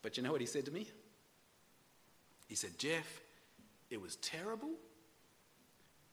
But 0.01 0.17
you 0.17 0.23
know 0.23 0.31
what 0.31 0.41
he 0.41 0.47
said 0.47 0.65
to 0.65 0.71
me? 0.71 0.87
He 2.47 2.55
said, 2.55 2.77
Jeff, 2.77 3.21
it 3.89 4.01
was 4.01 4.17
terrible 4.17 4.69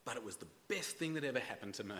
but 0.05 0.17
it 0.17 0.23
was 0.23 0.35
the 0.37 0.47
best 0.67 0.97
thing 0.97 1.13
that 1.13 1.23
ever 1.23 1.39
happened 1.39 1.73
to 1.75 1.83
me. 1.83 1.95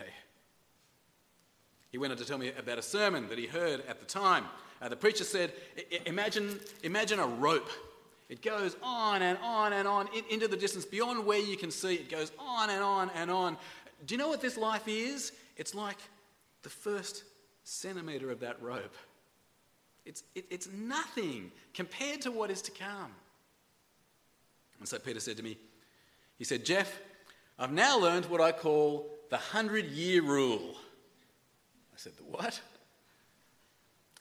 He 1.92 1.98
went 1.98 2.12
on 2.12 2.18
to 2.18 2.26
tell 2.26 2.38
me 2.38 2.52
about 2.58 2.80
a 2.80 2.82
sermon 2.82 3.30
that 3.30 3.38
he 3.38 3.46
heard 3.46 3.82
at 3.88 4.00
the 4.00 4.06
time. 4.06 4.46
Uh, 4.82 4.89
the 4.89 4.96
preacher 4.96 5.24
said, 5.24 5.54
imagine, 6.06 6.60
imagine 6.82 7.20
a 7.20 7.28
rope. 7.28 7.70
It 8.30 8.42
goes 8.42 8.76
on 8.82 9.22
and 9.22 9.38
on 9.44 9.74
and 9.74 9.88
on 9.88 10.10
in, 10.13 10.24
into 10.32 10.48
the 10.48 10.58
distance 10.58 10.86
beyond 10.86 11.26
where 11.26 11.39
you 11.39 11.56
can 11.56 11.70
see. 11.70 11.96
It 11.96 12.10
goes 12.10 12.32
on 12.39 12.72
and 12.72 12.84
on 12.84 13.12
and 13.16 13.30
on. 13.30 13.58
Do 14.06 14.16
you 14.16 14.18
know 14.18 14.28
what 14.28 14.42
this 14.42 14.58
life 14.58 14.88
is? 14.88 15.34
It's 15.56 15.76
like 15.76 15.98
the 16.63 16.70
first 16.70 17.24
centimetre 17.63 18.32
of 18.32 18.39
that 18.39 18.62
rope. 18.62 18.96
It's, 20.06 20.24
it, 20.36 20.46
it's 20.50 20.68
nothing 20.68 21.52
compared 21.74 22.22
to 22.22 22.32
what 22.32 22.50
is 22.50 22.62
to 22.63 22.72
come. 22.72 23.12
And 24.80 24.88
so 24.88 25.00
Peter 25.00 25.20
said 25.20 25.38
to 25.38 25.44
me, 25.44 25.58
he 26.38 26.44
said, 26.44 26.66
Jeff, 26.66 27.00
I've 27.58 27.72
now 27.72 28.00
learned 28.00 28.26
what 28.26 28.42
I 28.42 28.52
call 28.52 29.10
the 29.30 29.38
100 29.38 29.86
year 29.86 30.22
rule. 30.22 30.76
I 31.94 31.98
said, 31.98 32.13
The 32.18 32.24
what? 32.24 32.60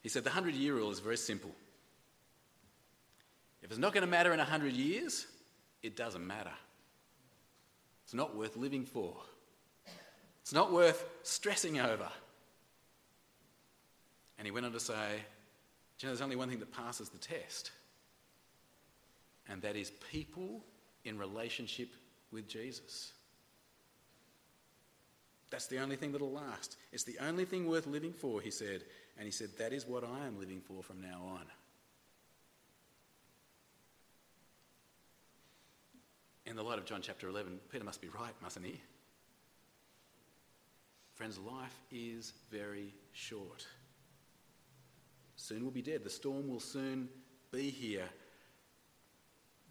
He 0.03 0.09
said, 0.09 0.25
The 0.25 0.31
100 0.31 0.55
year 0.55 0.75
rule 0.75 0.90
is 0.90 1.01
very 1.01 1.16
simple. 1.16 1.51
If 3.62 3.71
it's 3.71 3.79
not 3.79 3.92
going 3.92 4.03
to 4.03 4.11
matter 4.11 4.33
in 4.33 4.40
a 4.40 4.42
100 4.42 4.73
years, 4.73 5.27
it 5.83 5.97
doesn't 5.97 6.27
matter. 6.27 6.53
It's 8.05 8.14
not 8.14 8.37
worth 8.37 8.57
living 8.57 8.85
for. 8.85 9.14
It's 10.42 10.53
not 10.53 10.73
worth 10.73 11.05
stressing 11.23 11.79
over. 11.79 12.09
And 14.37 14.47
he 14.47 14.51
went 14.51 14.66
on 14.66 14.73
to 14.73 14.81
say, 14.81 15.21
you 16.01 16.09
know, 16.09 16.14
there's 16.14 16.21
only 16.21 16.35
one 16.35 16.49
thing 16.49 16.59
that 16.59 16.73
passes 16.73 17.11
the 17.11 17.18
test, 17.18 17.71
and 19.49 19.62
that 19.62 19.77
is 19.77 19.92
people 20.11 20.64
in 21.05 21.16
relationship 21.16 21.90
with 22.33 22.49
Jesus. 22.49 23.12
That's 25.53 25.67
the 25.67 25.81
only 25.81 25.97
thing 25.97 26.12
that'll 26.12 26.33
last. 26.33 26.79
It's 26.93 27.05
the 27.05 27.19
only 27.21 27.45
thing 27.45 27.69
worth 27.69 27.87
living 27.87 28.15
for, 28.15 28.41
he 28.41 28.51
said. 28.51 28.85
And 29.19 29.27
he 29.27 29.31
said, 29.31 29.51
That 29.59 29.75
is 29.75 29.87
what 29.87 30.03
I 30.03 30.27
am 30.27 30.41
living 30.41 30.62
for 30.62 30.83
from 30.83 31.03
now 31.03 31.21
on. 31.29 31.45
In 36.47 36.57
the 36.57 36.62
light 36.62 36.79
of 36.79 36.87
John 36.87 37.03
chapter 37.03 37.29
11, 37.29 37.61
Peter 37.71 37.85
must 37.85 38.01
be 38.01 38.09
right, 38.09 38.33
mustn't 38.41 38.65
he? 38.65 38.81
Friends, 41.15 41.38
life 41.38 41.79
is 41.91 42.33
very 42.51 42.95
short. 43.12 43.67
Soon 45.37 45.62
we'll 45.62 45.71
be 45.71 45.83
dead. 45.83 46.03
The 46.03 46.11
storm 46.11 46.49
will 46.49 46.61
soon 46.61 47.11
be 47.53 47.69
here. 47.69 48.09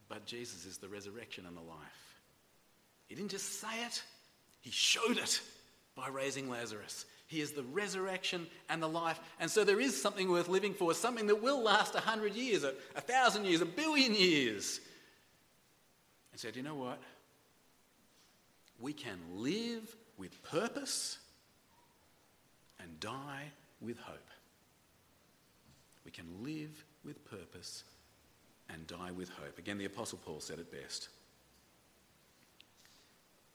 But 0.08 0.28
Jesus 0.28 0.66
is 0.66 0.78
the 0.78 0.90
resurrection 0.90 1.48
and 1.48 1.58
the 1.58 1.62
life. 1.62 2.20
He 3.08 3.16
didn't 3.16 3.32
just 3.32 3.60
say 3.60 3.84
it, 3.84 4.04
he 4.60 4.70
showed 4.70 5.18
it 5.18 5.42
by 6.02 6.10
raising 6.10 6.50
Lazarus. 6.50 7.06
He 7.28 7.42
is 7.42 7.52
the 7.52 7.64
resurrection 7.64 8.48
and 8.70 8.82
the 8.82 8.88
life. 8.88 9.20
And 9.40 9.50
so 9.50 9.64
there 9.64 9.80
is 9.80 10.02
something 10.02 10.30
worth 10.30 10.50
living 10.50 10.74
for, 10.74 10.94
something 10.94 11.28
that 11.28 11.42
will 11.42 11.62
last 11.62 11.94
a 11.94 12.00
hundred 12.00 12.34
years, 12.34 12.64
a, 12.64 12.74
a 12.96 13.02
thousand 13.02 13.46
years, 13.46 13.62
a 13.62 13.66
billion 13.66 14.16
years. 14.16 14.80
And 16.32 16.40
said, 16.40 16.54
so, 16.54 16.58
you 16.58 16.64
know 16.64 16.76
what? 16.76 17.00
We 18.80 18.94
can 18.94 19.20
live 19.36 19.96
with 20.18 20.42
purpose 20.44 21.20
and 22.80 23.00
die 23.00 23.52
with 23.80 24.00
hope. 24.00 24.18
We 26.04 26.10
can 26.10 26.26
live 26.44 26.84
with 27.06 27.24
purpose 27.30 27.84
and 28.70 28.88
die 28.88 29.12
with 29.12 29.30
hope. 29.30 29.60
Again, 29.60 29.78
the 29.78 29.86
Apostle 29.86 30.20
Paul 30.26 30.40
said 30.40 30.58
it 30.58 30.72
best 30.72 31.10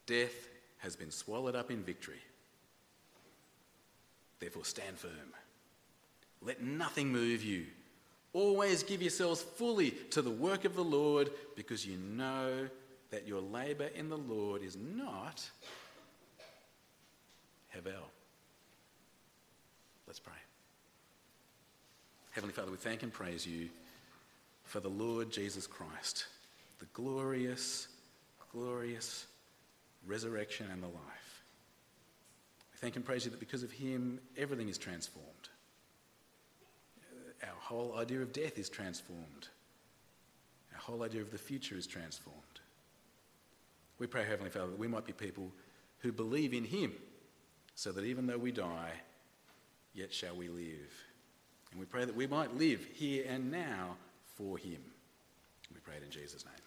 Death 0.07 0.49
has 0.79 0.95
been 0.95 1.11
swallowed 1.11 1.57
up 1.57 1.73
in 1.73 1.83
victory. 1.83 2.21
Therefore, 4.41 4.65
stand 4.65 4.99
firm. 4.99 5.33
Let 6.43 6.63
nothing 6.63 7.09
move 7.09 7.43
you. 7.43 7.67
Always 8.33 8.83
give 8.83 9.01
yourselves 9.01 9.43
fully 9.43 9.93
to 10.11 10.21
the 10.21 10.31
work 10.31 10.65
of 10.65 10.77
the 10.77 10.85
Lord 10.85 11.31
because 11.55 11.87
you 11.87 11.97
know 11.97 12.69
that 13.11 13.27
your 13.27 13.41
labour 13.41 13.89
in 13.95 14.09
the 14.09 14.19
Lord 14.19 14.63
is 14.63 14.77
not 14.77 15.49
Hevel. 17.75 18.11
Let's 20.07 20.21
pray. 20.21 20.35
Heavenly 22.31 22.53
Father, 22.53 22.71
we 22.71 22.77
thank 22.77 23.03
and 23.03 23.13
praise 23.13 23.47
you 23.47 23.69
for 24.65 24.81
the 24.81 24.89
Lord 24.89 25.31
Jesus 25.31 25.67
Christ, 25.67 26.27
the 26.79 26.87
glorious, 26.93 27.89
glorious 28.53 29.27
resurrection 30.07 30.67
and 30.71 30.83
the 30.83 30.89
life. 30.89 31.26
We 32.77 32.81
thank 32.81 32.97
and 32.97 33.05
praise 33.07 33.25
you 33.25 33.31
that 33.31 33.41
because 33.41 33.63
of 33.63 33.73
him, 33.73 34.21
everything 34.37 34.69
is 34.69 34.77
transformed. 34.77 35.49
Our 37.43 37.59
whole 37.59 37.97
idea 37.97 38.21
of 38.21 38.35
death 38.35 38.59
is 38.59 38.69
transformed. 38.69 39.49
Our 40.75 40.79
whole 40.79 41.03
idea 41.03 41.23
of 41.23 41.31
the 41.31 41.39
future 41.39 41.75
is 41.75 41.87
transformed. 41.87 42.61
We 43.99 44.07
pray, 44.07 44.27
Heavenly 44.27 44.51
Father, 44.51 44.73
that 44.73 44.79
we 44.79 44.89
might 44.89 45.07
be 45.07 45.15
people 45.15 45.51
who 46.01 46.13
believe 46.13 46.53
in 46.53 46.65
him 46.65 46.93
so 47.75 47.93
that 47.93 48.05
even 48.05 48.27
though 48.27 48.37
we 48.37 48.53
die, 48.53 48.93
yet 49.95 50.13
shall 50.13 50.37
we 50.37 50.49
live. 50.49 50.93
And 51.71 51.81
we 51.81 51.87
pray 51.87 52.05
that 52.05 52.15
we 52.15 52.27
might 52.27 52.59
live 52.59 52.87
here 52.93 53.25
and 53.27 53.51
now 53.51 53.97
for 54.37 54.59
him. 54.59 54.83
We 55.73 55.81
pray 55.81 55.97
it 55.97 56.03
in 56.03 56.11
Jesus' 56.11 56.45
name. 56.45 56.66